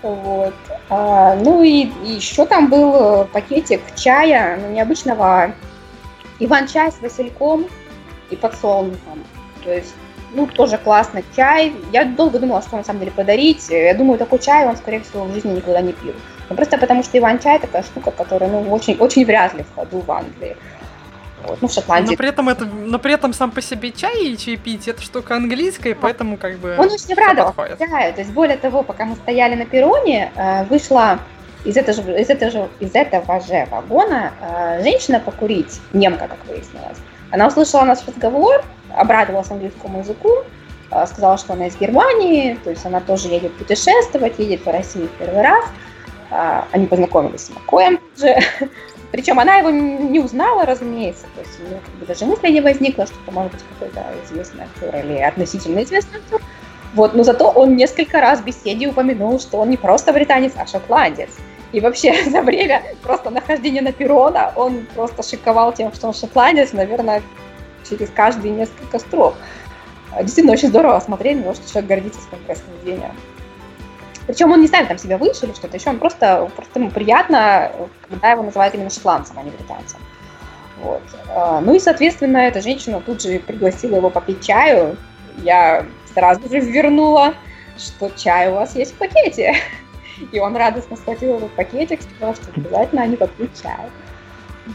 Вот. 0.01 0.55
А, 0.89 1.35
ну 1.35 1.61
и, 1.61 1.91
и 2.05 2.13
еще 2.13 2.47
там 2.47 2.69
был 2.69 3.25
пакетик 3.25 3.81
чая, 3.95 4.57
ну, 4.59 4.71
необычного 4.71 5.53
Иван-чай 6.39 6.91
с 6.91 6.99
васильком 7.01 7.67
и 8.31 8.35
подсолнухом. 8.35 9.23
То 9.63 9.73
есть, 9.73 9.93
ну, 10.33 10.47
тоже 10.47 10.77
классно. 10.77 11.21
Чай. 11.35 11.73
Я 11.91 12.05
долго 12.05 12.39
думала, 12.39 12.61
что 12.61 12.77
на 12.77 12.83
самом 12.83 12.99
деле 12.99 13.11
подарить. 13.11 13.69
Я 13.69 13.93
думаю, 13.93 14.17
такой 14.17 14.39
чай 14.39 14.67
он, 14.67 14.77
скорее 14.77 15.01
всего, 15.01 15.25
в 15.25 15.33
жизни 15.33 15.55
никогда 15.55 15.81
не 15.81 15.93
пил. 15.93 16.13
Ну, 16.49 16.55
просто 16.55 16.77
потому 16.77 17.03
что 17.03 17.17
Иван-чай 17.17 17.59
такая 17.59 17.83
штука, 17.83 18.11
которая, 18.11 18.49
ну, 18.49 18.71
очень, 18.71 18.95
очень 18.97 19.25
вряд 19.25 19.53
ли 19.53 19.63
в 19.63 19.75
ходу 19.75 19.99
в 19.99 20.11
Англии. 20.11 20.55
Вот, 21.43 21.61
ну, 21.61 21.67
в 21.67 21.71
Шотландии. 21.71 22.11
Но 22.11 22.17
при 22.17 22.29
этом 22.29 22.49
это, 22.49 22.65
но 22.65 22.99
при 22.99 23.13
этом 23.13 23.33
сам 23.33 23.51
по 23.51 23.61
себе 23.61 23.91
чай 23.91 24.25
и 24.25 24.37
чаепитие 24.37 24.93
это 24.93 25.01
штука 25.01 25.35
английская, 25.35 25.95
поэтому 25.95 26.37
как 26.37 26.57
бы. 26.57 26.75
Он 26.77 26.87
очень 26.87 27.13
радовался. 27.13 27.77
Да, 27.79 28.11
то 28.11 28.19
есть 28.19 28.31
более 28.31 28.57
того, 28.57 28.83
пока 28.83 29.05
мы 29.05 29.15
стояли 29.15 29.55
на 29.55 29.65
перроне, 29.65 30.31
э, 30.35 30.65
вышла 30.65 31.19
из 31.63 31.77
этого 31.77 31.93
же, 31.93 32.19
из 32.19 32.29
этого 32.29 32.51
же, 32.51 32.69
из 32.79 32.95
этого 32.95 33.39
же 33.41 33.67
вагона 33.71 34.33
э, 34.41 34.83
женщина 34.83 35.19
покурить, 35.19 35.79
немка, 35.93 36.27
как 36.27 36.45
выяснилось. 36.47 36.97
Она 37.31 37.47
услышала 37.47 37.83
наш 37.83 37.99
разговор, 38.07 38.63
обрадовалась 38.95 39.51
английскому 39.51 39.99
языку, 39.99 40.29
а, 40.91 41.05
сказала, 41.05 41.37
что 41.37 41.53
она 41.53 41.67
из 41.67 41.77
Германии, 41.77 42.57
то 42.63 42.71
есть 42.71 42.85
она 42.85 42.99
тоже 42.99 43.27
едет 43.27 43.53
путешествовать, 43.57 44.39
едет 44.39 44.63
по 44.63 44.71
России 44.71 45.07
первый 45.19 45.43
раз. 45.43 45.65
А, 46.31 46.67
они 46.71 46.85
познакомились 46.87 47.45
с 47.45 47.49
Макоем 47.49 47.99
же. 48.17 48.35
Причем 49.11 49.39
она 49.39 49.55
его 49.55 49.69
не 49.69 50.19
узнала, 50.19 50.65
разумеется. 50.65 51.25
То 51.35 51.41
есть 51.41 51.59
у 51.59 51.63
нее 51.63 51.81
как 51.83 51.95
бы 51.95 52.05
даже 52.05 52.25
мысли 52.25 52.49
не 52.49 52.61
возникло, 52.61 53.07
что 53.07 53.15
это 53.23 53.31
может 53.31 53.51
быть 53.51 53.63
какой-то 53.63 54.05
известный 54.25 54.65
актер 54.65 54.95
или 55.03 55.17
относительно 55.17 55.83
известный 55.83 56.19
актер. 56.19 56.41
Вот, 56.93 57.13
но 57.13 57.23
зато 57.23 57.49
он 57.49 57.75
несколько 57.75 58.19
раз 58.19 58.39
в 58.39 58.45
беседе 58.45 58.87
упомянул, 58.87 59.39
что 59.39 59.57
он 59.57 59.69
не 59.69 59.77
просто 59.77 60.13
британец, 60.13 60.53
а 60.57 60.65
шотландец. 60.65 61.29
И 61.71 61.79
вообще 61.79 62.23
за 62.29 62.41
время 62.41 62.83
просто 63.03 63.29
нахождения 63.29 63.81
на 63.81 63.91
перрона 63.91 64.51
он 64.55 64.85
просто 64.95 65.23
шиковал 65.23 65.73
тем, 65.73 65.93
что 65.93 66.07
он 66.07 66.13
шотландец, 66.13 66.73
наверное, 66.73 67.21
через 67.89 68.09
каждые 68.09 68.53
несколько 68.53 68.99
строк. 68.99 69.35
Действительно, 70.21 70.53
очень 70.53 70.69
здорово 70.69 70.99
смотреть, 70.99 71.37
потому 71.37 71.55
что 71.55 71.69
человек 71.69 71.89
гордится 71.89 72.21
своим 72.21 72.43
происхождением. 72.43 73.15
Причем 74.25 74.51
он 74.51 74.61
не 74.61 74.67
ставит 74.67 74.87
там 74.87 74.97
себя 74.97 75.17
выше 75.17 75.45
или 75.45 75.53
что-то 75.53 75.77
еще, 75.77 75.89
он 75.89 75.99
просто, 75.99 76.49
просто 76.55 76.79
ему 76.79 76.91
приятно, 76.91 77.71
когда 78.07 78.31
его 78.31 78.43
называют 78.43 78.75
именно 78.75 78.89
шотландцем, 78.89 79.39
а 79.39 79.43
не 79.43 79.49
британцем. 79.49 79.99
Вот. 80.81 81.01
А, 81.29 81.61
ну 81.61 81.73
и, 81.73 81.79
соответственно, 81.79 82.37
эта 82.37 82.61
женщина 82.61 83.01
тут 83.01 83.21
же 83.21 83.39
пригласила 83.39 83.95
его 83.95 84.09
попить 84.09 84.45
чаю. 84.45 84.97
Я 85.37 85.85
сразу 86.13 86.47
же 86.47 86.59
вернула, 86.59 87.33
что 87.77 88.09
чай 88.15 88.49
у 88.49 88.55
вас 88.55 88.75
есть 88.75 88.93
в 88.93 88.97
пакете. 88.97 89.55
И 90.31 90.39
он 90.39 90.55
радостно 90.55 90.95
схватил 90.95 91.37
этот 91.37 91.51
пакетик, 91.51 92.01
сказал, 92.01 92.35
что 92.35 92.45
обязательно 92.55 93.03
они 93.03 93.15
попьют 93.15 93.51
чай. 93.61 93.89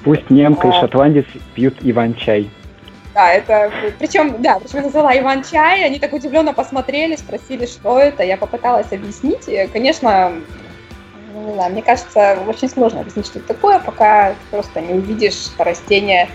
Пусть 0.03 0.29
немка 0.31 0.69
и 0.69 0.73
шотландец 0.73 1.27
пьют 1.55 1.77
Иван-чай. 1.81 2.51
Да, 3.15 3.33
это... 3.33 3.71
Причем, 3.99 4.43
да, 4.43 4.59
причем 4.59 4.79
я 4.79 4.83
назвала 4.83 5.17
Иван-чай, 5.17 5.85
они 5.85 6.01
так 6.01 6.13
удивленно 6.13 6.53
посмотрели, 6.53 7.15
спросили, 7.15 7.67
что 7.67 7.99
это. 7.99 8.25
Я 8.25 8.37
попыталась 8.37 8.91
объяснить. 8.91 9.47
И, 9.47 9.69
конечно, 9.73 10.33
ну, 11.33 11.49
не 11.49 11.55
знаю, 11.55 11.73
мне 11.73 11.83
кажется, 11.83 12.39
очень 12.47 12.69
сложно 12.69 13.01
объяснить, 13.01 13.27
что 13.27 13.39
это 13.39 13.49
такое, 13.49 13.79
пока 13.79 14.31
ты 14.31 14.37
просто 14.51 14.81
не 14.81 14.95
увидишь 14.95 15.49
это 15.55 15.65
растение, 15.65 16.29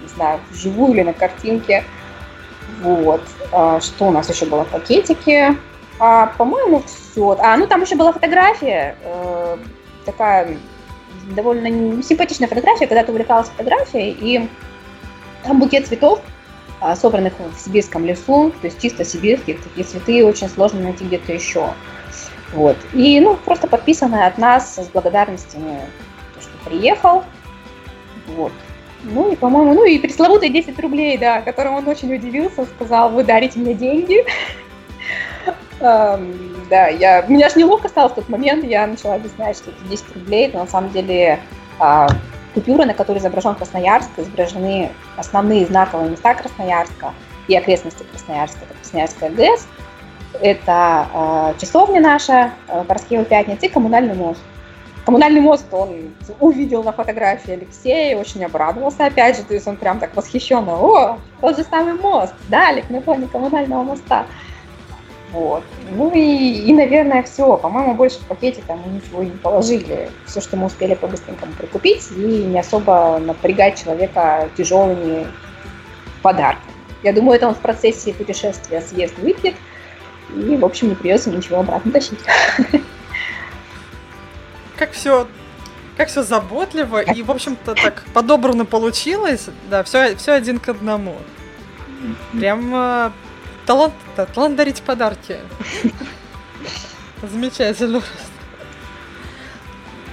не 0.00 0.08
знаю, 0.08 0.40
вживую 0.50 0.94
или 0.94 1.02
на 1.02 1.12
картинке. 1.12 1.84
Вот. 2.80 3.22
А, 3.52 3.80
что 3.80 4.06
у 4.06 4.10
нас 4.10 4.28
еще 4.30 4.46
было 4.46 4.64
в 4.64 4.68
пакетике? 4.68 5.54
А, 5.98 6.32
по-моему, 6.38 6.82
все. 6.86 7.05
А, 7.16 7.56
ну 7.56 7.66
там 7.66 7.82
еще 7.82 7.96
была 7.96 8.12
фотография, 8.12 8.96
э, 9.02 9.58
такая 10.04 10.56
довольно 11.34 12.02
симпатичная 12.02 12.48
фотография, 12.48 12.86
когда 12.86 13.02
ты 13.02 13.12
увлекалась 13.12 13.48
фотографией, 13.48 14.16
и 14.20 14.48
там 15.44 15.58
букет 15.58 15.86
цветов, 15.86 16.20
а, 16.80 16.94
собранных 16.94 17.32
в 17.38 17.58
сибирском 17.58 18.04
лесу, 18.04 18.52
то 18.60 18.66
есть 18.66 18.80
чисто 18.80 19.04
сибирских, 19.04 19.62
такие 19.62 19.84
цветы 19.84 20.24
очень 20.24 20.48
сложно 20.48 20.80
найти 20.80 21.04
где-то 21.04 21.32
еще. 21.32 21.70
Вот. 22.52 22.76
И, 22.92 23.18
ну, 23.20 23.36
просто 23.36 23.66
подписанная 23.66 24.26
от 24.26 24.38
нас 24.38 24.76
с 24.76 24.88
благодарностями, 24.88 25.80
то, 26.34 26.40
что 26.40 26.50
приехал. 26.64 27.24
Вот. 28.28 28.52
Ну 29.04 29.32
и, 29.32 29.36
по-моему, 29.36 29.74
ну 29.74 29.84
и 29.84 29.98
пресловутые 29.98 30.50
10 30.50 30.78
рублей, 30.80 31.16
да, 31.16 31.40
которым 31.40 31.74
он 31.74 31.88
очень 31.88 32.14
удивился, 32.14 32.66
сказал, 32.66 33.10
вы 33.10 33.24
дарите 33.24 33.58
мне 33.58 33.74
деньги. 33.74 34.24
Да, 36.68 36.88
я, 36.88 37.24
у 37.26 37.32
меня 37.32 37.46
аж 37.46 37.54
неловко 37.54 37.88
стало 37.88 38.08
в 38.08 38.14
тот 38.14 38.28
момент, 38.28 38.64
я 38.64 38.86
начала 38.86 39.14
объяснять, 39.14 39.56
что 39.56 39.70
это 39.70 39.84
10 39.88 40.14
рублей, 40.14 40.50
но 40.52 40.60
на 40.60 40.66
самом 40.66 40.90
деле 40.90 41.38
а, 41.78 42.08
купюры, 42.54 42.86
на 42.86 42.94
которой 42.94 43.18
изображен 43.18 43.54
Красноярск, 43.54 44.10
изображены 44.16 44.90
основные 45.16 45.66
знаковые 45.66 46.10
места 46.10 46.34
Красноярска 46.34 47.12
и 47.46 47.56
окрестности 47.56 48.02
Красноярска, 48.02 48.58
это 48.64 48.74
Красноярская 48.80 49.30
ГЭС, 49.30 49.68
это 50.40 51.06
э, 51.14 51.60
часовня 51.60 52.00
наша, 52.00 52.52
э, 52.68 52.84
Параскева 52.86 53.24
пятница 53.24 53.66
и 53.66 53.68
коммунальный 53.68 54.14
мост. 54.14 54.40
Коммунальный 55.04 55.40
мост 55.40 55.66
он 55.70 56.14
увидел 56.40 56.82
на 56.82 56.92
фотографии 56.92 57.52
Алексея, 57.52 58.16
очень 58.16 58.44
обрадовался 58.44 59.06
опять 59.06 59.36
же, 59.36 59.44
то 59.44 59.54
есть 59.54 59.66
он 59.68 59.76
прям 59.76 60.00
так 60.00 60.16
восхищенно, 60.16 60.74
о, 60.74 61.18
тот 61.40 61.56
же 61.56 61.62
самый 61.62 61.94
мост, 61.94 62.34
Далек 62.48 62.90
на 62.90 63.00
фоне 63.00 63.28
коммунального 63.28 63.82
моста. 63.84 64.26
Вот. 65.36 65.64
Ну 65.90 66.10
и, 66.14 66.62
и, 66.66 66.72
наверное, 66.72 67.22
все. 67.22 67.58
По-моему, 67.58 67.92
больше 67.92 68.18
в 68.20 68.24
пакете 68.24 68.62
там 68.66 68.80
ничего 68.94 69.22
не 69.22 69.32
положили. 69.32 70.10
Все, 70.24 70.40
что 70.40 70.56
мы 70.56 70.64
успели 70.64 70.94
по-быстренькому 70.94 71.52
прикупить, 71.52 72.10
и 72.12 72.44
не 72.44 72.58
особо 72.58 73.18
напрягать 73.18 73.78
человека 73.78 74.48
тяжелыми 74.56 75.26
подарками. 76.22 76.72
Я 77.02 77.12
думаю, 77.12 77.36
это 77.36 77.48
он 77.48 77.54
в 77.54 77.58
процессе 77.58 78.14
путешествия 78.14 78.80
съест, 78.80 79.18
выпьет, 79.18 79.56
и, 80.34 80.56
в 80.56 80.64
общем, 80.64 80.88
не 80.88 80.94
придется 80.94 81.28
ничего 81.30 81.60
обратно 81.60 81.92
тащить. 81.92 82.18
Как 84.78 84.92
все 84.92 85.26
как 85.96 86.08
все 86.08 86.22
заботливо 86.22 87.00
и, 87.00 87.22
в 87.22 87.30
общем-то, 87.30 87.74
так 87.74 88.04
подобрано 88.12 88.66
получилось. 88.66 89.46
Да, 89.70 89.82
все, 89.82 90.14
все 90.16 90.32
один 90.32 90.58
к 90.58 90.68
одному. 90.68 91.16
Прям 92.32 93.12
талант, 93.66 93.94
талант 94.34 94.56
дарить 94.56 94.82
подарки. 94.82 95.38
Замечательно 97.22 98.02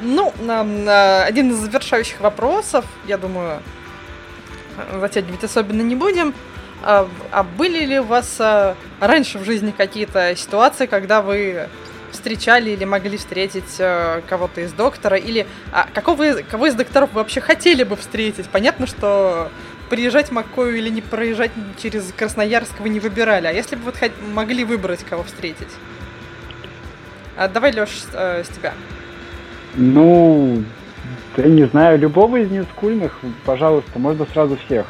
Ну, 0.01 0.33
один 0.41 1.51
из 1.51 1.57
завершающих 1.57 2.19
вопросов, 2.19 2.85
я 3.07 3.17
думаю, 3.17 3.61
затягивать 4.99 5.43
особенно 5.43 5.81
не 5.81 5.95
будем. 5.95 6.33
А, 6.85 7.07
а 7.31 7.43
были 7.43 7.85
ли 7.85 7.99
у 7.99 8.03
вас 8.03 8.35
а, 8.39 8.75
раньше 8.99 9.39
в 9.39 9.45
жизни 9.45 9.71
какие-то 9.71 10.35
ситуации, 10.35 10.85
когда 10.85 11.21
вы 11.21 11.69
встречали 12.11 12.71
или 12.71 12.83
могли 12.83 13.17
встретить 13.17 13.75
э, 13.79 14.21
кого-то 14.27 14.61
из 14.61 14.73
доктора, 14.73 15.17
или 15.17 15.47
а, 15.71 15.87
какого, 15.93 16.41
кого 16.49 16.67
из 16.67 16.75
докторов 16.75 17.11
вы 17.13 17.21
вообще 17.21 17.41
хотели 17.41 17.83
бы 17.83 17.95
встретить? 17.95 18.47
Понятно, 18.49 18.85
что 18.85 19.49
приезжать 19.89 20.31
Маккою 20.31 20.77
или 20.77 20.89
не 20.89 21.01
проезжать 21.01 21.51
через 21.81 22.11
Красноярск 22.11 22.79
вы 22.79 22.89
не 22.89 22.99
выбирали. 22.99 23.47
А 23.47 23.51
если 23.51 23.75
бы 23.75 23.83
вот 23.85 23.95
могли 24.33 24.63
выбрать, 24.63 25.03
кого 25.03 25.23
встретить? 25.23 25.67
А, 27.35 27.47
давай, 27.47 27.73
Леш, 27.73 28.03
э, 28.13 28.43
с 28.43 28.47
тебя. 28.49 28.73
Ну, 29.75 30.63
я 31.37 31.45
не 31.45 31.65
знаю, 31.65 31.97
любого 31.97 32.37
из 32.37 32.51
нескульных, 32.51 33.17
пожалуйста, 33.45 33.97
можно 33.97 34.25
сразу 34.31 34.57
всех. 34.65 34.85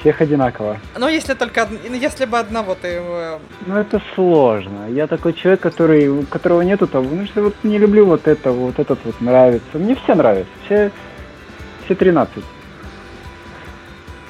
Всех 0.00 0.20
одинаково. 0.22 0.78
Ну, 0.98 1.08
если 1.08 1.34
только 1.34 1.68
ну, 1.70 1.94
если 1.94 2.24
бы 2.24 2.38
одного 2.38 2.74
ты 2.74 2.88
его... 2.88 3.38
Ну, 3.66 3.76
это 3.76 4.00
сложно. 4.14 4.88
Я 4.88 5.06
такой 5.06 5.34
человек, 5.34 5.60
который, 5.60 6.08
у 6.08 6.22
которого 6.22 6.62
нету 6.62 6.86
того. 6.86 7.06
Ну, 7.10 7.26
что 7.26 7.42
вот 7.42 7.54
не 7.64 7.76
люблю 7.76 8.06
вот 8.06 8.26
это, 8.26 8.50
вот 8.50 8.78
этот 8.78 8.98
вот 9.04 9.20
нравится. 9.20 9.68
Мне 9.74 9.94
все 9.96 10.14
нравятся. 10.14 10.50
Все, 10.64 10.90
все 11.84 11.94
13. 11.94 12.42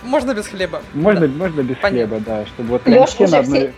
Можно 0.03 0.35
без 0.35 0.47
хлеба. 0.47 0.83
Можно, 0.95 1.29
да. 1.29 1.35
можно 1.35 1.63
без 1.63 1.77
Понятно. 1.77 2.19
хлеба, 2.19 2.25
да, 2.27 2.47
чтобы 2.47 2.69
вот 2.71 2.87
Леш, 2.87 3.11
все 3.11 3.27
на 3.27 3.39
одной... 3.39 3.59
Все, 3.59 3.73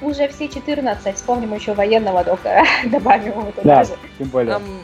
уже 0.00 0.28
все 0.28 0.48
14, 0.48 1.16
вспомним 1.16 1.54
еще 1.54 1.74
военного 1.74 2.24
доктора, 2.24 2.64
добавим 2.84 3.32
его 3.32 3.52
туда 3.52 3.62
да, 3.62 3.84
же. 3.84 3.92
тем 4.18 4.28
более. 4.28 4.54
Um, 4.54 4.80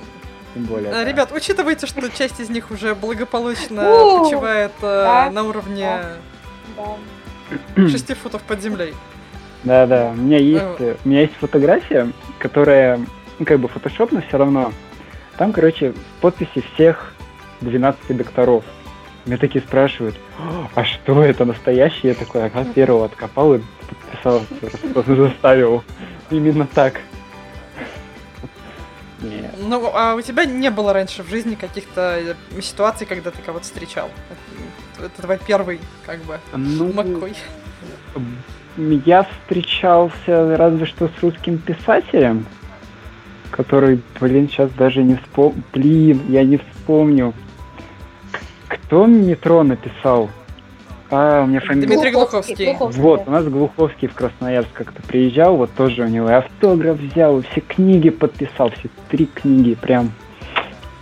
тем 0.54 0.64
более. 0.64 0.90
Да. 0.90 1.04
Ребят, 1.04 1.33
учитывайте, 1.33 1.87
что 1.87 2.09
часть 2.11 2.40
из 2.40 2.50
них 2.50 2.70
уже 2.70 2.94
благополучно 2.94 3.83
почивает 4.20 4.72
э, 4.83 5.30
на 5.30 5.42
уровне 5.44 6.00
шести 7.76 8.14
футов 8.14 8.42
под 8.42 8.62
землей. 8.62 8.94
Да, 9.64 9.87
да. 9.87 10.11
У 10.11 10.16
меня 10.16 10.38
есть, 10.38 10.80
э, 10.80 10.96
у 11.04 11.09
меня 11.09 11.22
есть 11.22 11.35
фотография, 11.40 12.11
которая, 12.38 13.00
ну, 13.38 13.44
как 13.44 13.61
бы 13.61 13.68
фотошоп, 13.68 14.12
но 14.12 14.20
все 14.20 14.38
равно. 14.38 14.72
Там, 15.37 15.52
короче, 15.52 15.94
подписи 16.20 16.62
всех 16.74 17.14
12 17.61 18.16
докторов. 18.16 18.64
Меня 19.26 19.38
такие 19.38 19.62
спрашивают, 19.62 20.16
а 20.74 20.84
что 20.84 21.22
это 21.22 21.44
настоящий? 21.46 22.08
Я 22.08 22.14
такой, 22.14 22.44
ага, 22.44 22.64
первого 22.64 23.06
откопал 23.06 23.54
и 23.54 23.60
подписал, 23.88 24.42
заставил. 25.16 25.82
Именно 26.30 26.66
так. 26.66 27.00
Нет. 29.22 29.54
Ну, 29.58 29.90
а 29.94 30.14
у 30.14 30.20
тебя 30.20 30.44
не 30.44 30.70
было 30.70 30.92
раньше 30.92 31.22
в 31.22 31.30
жизни 31.30 31.54
каких-то 31.54 32.37
ситуаций, 32.60 33.06
когда 33.06 33.30
ты 33.30 33.40
кого-то 33.40 33.64
встречал? 33.64 34.10
Это, 34.98 35.06
это 35.06 35.22
твой 35.22 35.38
первый, 35.46 35.80
как 36.04 36.20
бы, 36.24 36.38
ну, 36.54 36.92
Маккой. 36.92 37.34
Я 38.76 39.22
встречался 39.22 40.56
разве 40.56 40.84
что 40.84 41.08
с 41.08 41.22
русским 41.22 41.58
писателем, 41.58 42.44
который, 43.50 44.02
блин, 44.20 44.48
сейчас 44.48 44.70
даже 44.72 45.02
не 45.02 45.16
вспомню. 45.16 45.62
Блин, 45.72 46.22
я 46.28 46.44
не 46.44 46.58
вспомню. 46.58 47.32
Кто 48.86 49.06
метро 49.06 49.62
написал? 49.62 50.28
А, 51.10 51.42
у 51.42 51.46
меня 51.46 51.60
фамилия... 51.60 51.86
Дмитрий 51.86 52.10
Глуховский. 52.10 52.66
Глуховский. 52.66 53.02
Вот, 53.02 53.22
у 53.26 53.30
нас 53.30 53.44
Глуховский 53.44 54.08
в 54.08 54.14
Красноярск 54.14 54.72
как-то 54.72 55.02
приезжал, 55.02 55.56
вот 55.56 55.70
тоже 55.74 56.02
у 56.02 56.08
него 56.08 56.28
и 56.28 56.32
автограф 56.32 56.98
взял, 56.98 57.42
все 57.42 57.60
книги 57.60 58.10
подписал, 58.10 58.70
все 58.70 58.88
три 59.08 59.26
книги, 59.26 59.74
прям 59.74 60.12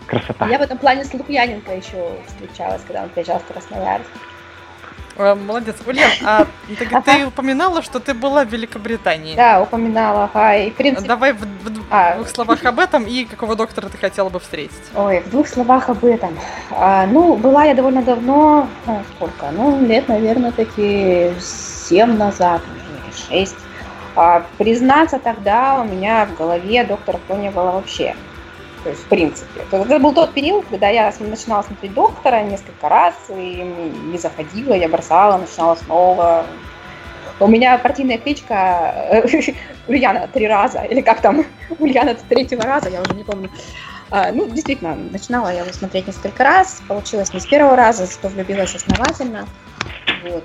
красота. 0.06 0.48
Я 0.48 0.58
в 0.58 0.62
этом 0.62 0.78
плане 0.78 1.04
с 1.04 1.12
Лукьяненко 1.12 1.74
еще 1.74 2.12
встречалась, 2.26 2.82
когда 2.86 3.04
он 3.04 3.08
приезжал 3.08 3.38
в 3.38 3.52
Красноярск. 3.52 4.10
Молодец. 5.35 5.76
Ульян, 5.87 6.11
а 6.24 6.46
ты, 6.78 6.85
ага. 6.87 7.00
ты 7.00 7.26
упоминала, 7.26 7.82
что 7.82 8.00
ты 8.00 8.14
была 8.14 8.44
в 8.44 8.48
Великобритании. 8.48 9.35
Да, 9.35 9.62
упоминала. 9.62 10.30
Ага, 10.32 10.56
и, 10.56 10.70
в 10.70 10.74
принципе... 10.74 11.08
Давай 11.08 11.32
в, 11.32 11.40
в, 11.40 11.82
а. 11.90 12.16
двух 12.16 12.28
словах 12.28 12.64
об 12.64 12.78
этом 12.78 13.04
и 13.04 13.24
какого 13.24 13.56
доктора 13.56 13.88
ты 13.88 13.98
хотела 13.98 14.28
бы 14.28 14.40
встретить. 14.40 14.82
Ой, 14.94 15.20
в 15.20 15.30
двух 15.30 15.48
словах 15.48 15.88
об 15.88 16.04
этом. 16.04 16.37
А, 16.70 17.06
ну, 17.06 17.37
была 17.37 17.64
я 17.64 17.74
довольно 17.74 18.02
давно, 18.02 18.68
а, 18.87 19.02
сколько? 19.16 19.50
Ну, 19.52 19.85
лет, 19.85 20.08
наверное, 20.08 20.52
таки 20.52 21.32
семь 21.40 22.16
назад, 22.16 22.62
или 22.66 23.40
шесть. 23.40 23.56
А, 24.14 24.44
признаться, 24.58 25.18
тогда 25.18 25.80
у 25.80 25.85
меня 25.85 26.26
в 26.26 26.37
голове 26.37 26.85
доктора 26.85 27.18
кто 27.24 27.37
не 27.37 27.50
было 27.50 27.72
вообще. 27.72 28.14
То 28.82 28.90
есть, 28.90 29.02
в 29.02 29.06
принципе. 29.06 29.62
Это 29.70 29.98
был 29.98 30.12
тот 30.12 30.34
период, 30.34 30.64
когда 30.68 30.88
я 30.88 31.12
начинала 31.20 31.62
смотреть 31.62 31.94
доктора 31.94 32.42
несколько 32.42 32.88
раз, 32.88 33.14
и 33.28 33.62
не 34.06 34.18
заходила, 34.18 34.74
я 34.74 34.88
бросала, 34.88 35.38
начинала 35.38 35.76
снова. 35.76 36.46
У 37.38 37.46
меня 37.46 37.78
партийная 37.78 38.18
кличка 38.18 38.94
э, 39.10 39.54
Ульяна 39.88 40.28
три 40.32 40.48
раза, 40.48 40.82
или 40.82 41.00
как 41.00 41.20
там, 41.20 41.44
Ульяна 41.78 42.16
третьего 42.28 42.62
раза, 42.62 42.88
я 42.88 43.00
уже 43.00 43.14
не 43.14 43.24
помню. 43.24 43.50
А, 44.10 44.30
ну, 44.32 44.46
действительно, 44.48 44.94
начинала 44.94 45.48
я 45.48 45.60
его 45.60 45.72
смотреть 45.72 46.06
несколько 46.06 46.44
раз, 46.44 46.82
получилось 46.86 47.32
не 47.32 47.40
с 47.40 47.46
первого 47.46 47.76
раза, 47.76 48.10
что 48.10 48.28
влюбилась 48.28 48.74
основательно. 48.74 49.46
Вот. 50.24 50.44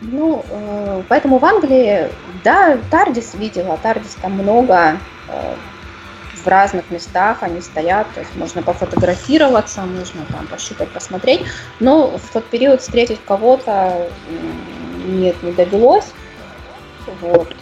Ну, 0.00 0.44
э, 0.48 1.02
поэтому 1.08 1.38
в 1.38 1.44
Англии, 1.44 2.08
да, 2.44 2.78
Тардис 2.90 3.34
видела, 3.34 3.78
Тардис 3.82 4.16
там 4.20 4.32
много, 4.32 4.98
э, 5.28 5.54
в 6.42 6.48
разных 6.48 6.90
местах 6.90 7.38
они 7.42 7.60
стоят, 7.60 8.06
то 8.14 8.20
есть 8.20 8.34
можно 8.36 8.62
пофотографироваться, 8.62 9.82
можно 9.82 10.24
там 10.30 10.46
пощупать, 10.46 10.90
посмотреть, 10.90 11.42
но 11.80 12.18
в 12.18 12.32
тот 12.32 12.44
период 12.46 12.80
встретить 12.80 13.20
кого-то 13.26 14.08
нет, 15.04 15.42
не 15.42 15.52
довелось, 15.52 16.06
вот. 17.20 17.54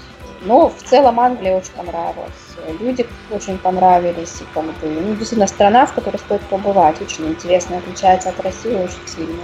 Но 0.42 0.70
в 0.70 0.82
целом 0.82 1.20
Англия 1.20 1.58
очень 1.58 1.72
понравилась, 1.72 2.32
люди 2.80 3.06
очень 3.30 3.58
понравились, 3.58 4.40
и 4.40 4.44
как 4.54 4.64
бы, 4.64 4.74
ну, 4.82 5.14
действительно 5.14 5.46
страна, 5.46 5.86
в 5.86 5.92
которой 5.92 6.16
стоит 6.16 6.40
побывать, 6.42 7.00
очень 7.02 7.28
интересно, 7.28 7.78
отличается 7.78 8.30
от 8.30 8.40
России 8.40 8.74
очень 8.74 9.06
сильно. 9.06 9.42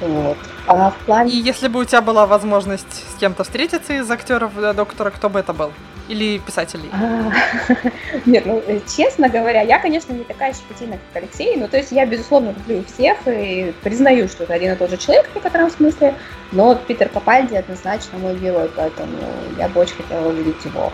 Вот. 0.00 0.36
А 0.66 0.90
в 0.90 0.96
плане... 1.06 1.32
И 1.32 1.36
если 1.36 1.68
бы 1.68 1.80
у 1.80 1.84
тебя 1.84 2.02
была 2.02 2.26
возможность 2.26 2.92
с 2.92 3.18
кем-то 3.20 3.44
встретиться 3.44 3.92
из 3.92 4.10
актеров 4.10 4.50
э, 4.58 4.72
доктора, 4.74 5.10
кто 5.10 5.30
бы 5.30 5.38
это 5.38 5.52
был? 5.52 5.70
Или 6.08 6.38
писателей? 6.38 6.90
А, 6.92 7.30
нет, 8.26 8.44
ну, 8.44 8.62
э, 8.66 8.80
честно 8.96 9.28
говоря, 9.28 9.62
я, 9.62 9.78
конечно, 9.78 10.12
не 10.12 10.24
такая 10.24 10.52
щепетильная, 10.52 10.98
как 11.12 11.22
Алексей. 11.22 11.56
Ну, 11.56 11.68
то 11.68 11.76
есть 11.76 11.92
я, 11.92 12.04
безусловно, 12.06 12.54
люблю 12.58 12.84
всех 12.84 13.18
и 13.26 13.72
признаю, 13.82 14.28
что 14.28 14.44
это 14.44 14.54
один 14.54 14.72
и 14.72 14.76
тот 14.76 14.90
же 14.90 14.96
человек 14.96 15.28
в 15.28 15.34
некотором 15.34 15.70
смысле. 15.70 16.14
Но 16.50 16.74
Питер 16.74 17.08
Капальди 17.08 17.54
однозначно 17.54 18.18
мой 18.18 18.36
герой, 18.36 18.70
поэтому 18.74 19.16
я 19.58 19.68
бы 19.68 19.80
очень 19.80 19.96
хотела 19.96 20.28
увидеть 20.28 20.64
его. 20.64 20.92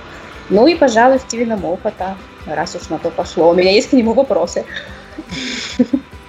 Ну 0.51 0.67
и, 0.67 0.75
пожалуй, 0.75 1.19
Стивена 1.19 1.57
Моффата, 1.57 2.17
раз 2.47 2.75
уж 2.75 2.89
на 2.89 2.99
то 2.99 3.11
пошло. 3.11 3.51
У 3.51 3.55
меня 3.55 3.73
есть 3.73 3.91
к 3.91 3.93
нему 3.93 4.13
вопросы. 4.13 4.65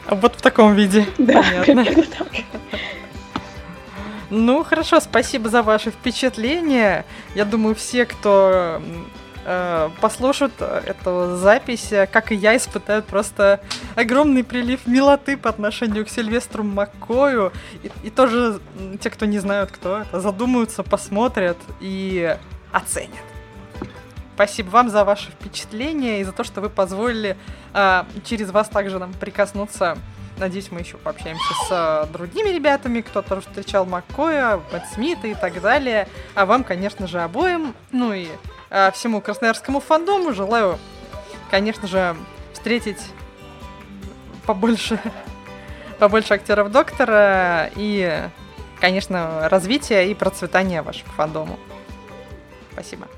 Вот 0.09 0.35
в 0.35 0.41
таком 0.41 0.73
виде. 0.73 1.05
Да, 1.17 1.43
Понятно. 1.65 2.03
так. 2.17 2.27
Ну, 4.29 4.63
хорошо, 4.63 4.99
спасибо 4.99 5.49
за 5.49 5.63
ваши 5.63 5.89
впечатления. 5.89 7.05
Я 7.33 7.45
думаю, 7.45 7.73
все, 7.73 8.05
кто 8.05 8.79
э, 9.43 9.89
послушают 10.01 10.53
эту 10.61 11.35
запись, 11.35 11.91
как 12.11 12.31
и 12.31 12.35
я, 12.35 12.55
испытают 12.55 13.05
просто 13.05 13.59
огромный 13.95 14.43
прилив 14.43 14.85
милоты 14.85 15.35
по 15.35 15.49
отношению 15.49 16.05
к 16.05 16.09
Сильвестру 16.09 16.63
Маккою. 16.63 17.51
И, 17.81 17.91
и 18.03 18.09
тоже 18.11 18.59
те, 19.01 19.09
кто 19.09 19.25
не 19.25 19.39
знают, 19.39 19.71
кто 19.71 20.01
это, 20.01 20.19
задумаются, 20.19 20.83
посмотрят 20.83 21.57
и 21.79 22.37
оценят. 22.71 23.25
Спасибо 24.35 24.69
вам 24.69 24.89
за 24.89 25.03
ваши 25.05 25.31
впечатления 25.31 26.21
и 26.21 26.23
за 26.23 26.33
то, 26.33 26.43
что 26.43 26.61
вы 26.61 26.69
позволили 26.69 27.35
э, 27.73 28.03
через 28.23 28.51
вас 28.51 28.69
также 28.69 28.99
нам 28.99 29.11
прикоснуться 29.11 29.97
Надеюсь, 30.39 30.71
мы 30.71 30.79
еще 30.79 30.97
пообщаемся 30.97 31.53
с 31.67 31.67
э, 31.69 32.11
другими 32.13 32.47
ребятами, 32.47 33.01
кто 33.01 33.21
тоже 33.21 33.41
встречал 33.41 33.85
Маккоя, 33.85 34.61
Мэтт 34.71 34.85
Смита 34.93 35.27
и 35.27 35.35
так 35.35 35.59
далее. 35.61 36.07
А 36.33 36.45
вам, 36.45 36.63
конечно 36.63 37.07
же, 37.07 37.19
обоим, 37.19 37.75
ну 37.91 38.13
и 38.13 38.29
э, 38.69 38.91
всему 38.91 39.19
красноярскому 39.19 39.81
фандому 39.81 40.33
желаю, 40.33 40.79
конечно 41.51 41.89
же, 41.89 42.15
встретить 42.53 43.01
побольше, 44.45 44.97
побольше 45.99 46.35
актеров 46.35 46.71
Доктора 46.71 47.69
и, 47.75 48.29
конечно, 48.79 49.49
развития 49.49 50.09
и 50.09 50.13
процветания 50.13 50.81
вашему 50.83 51.11
фандому. 51.17 51.59
Спасибо. 52.71 53.09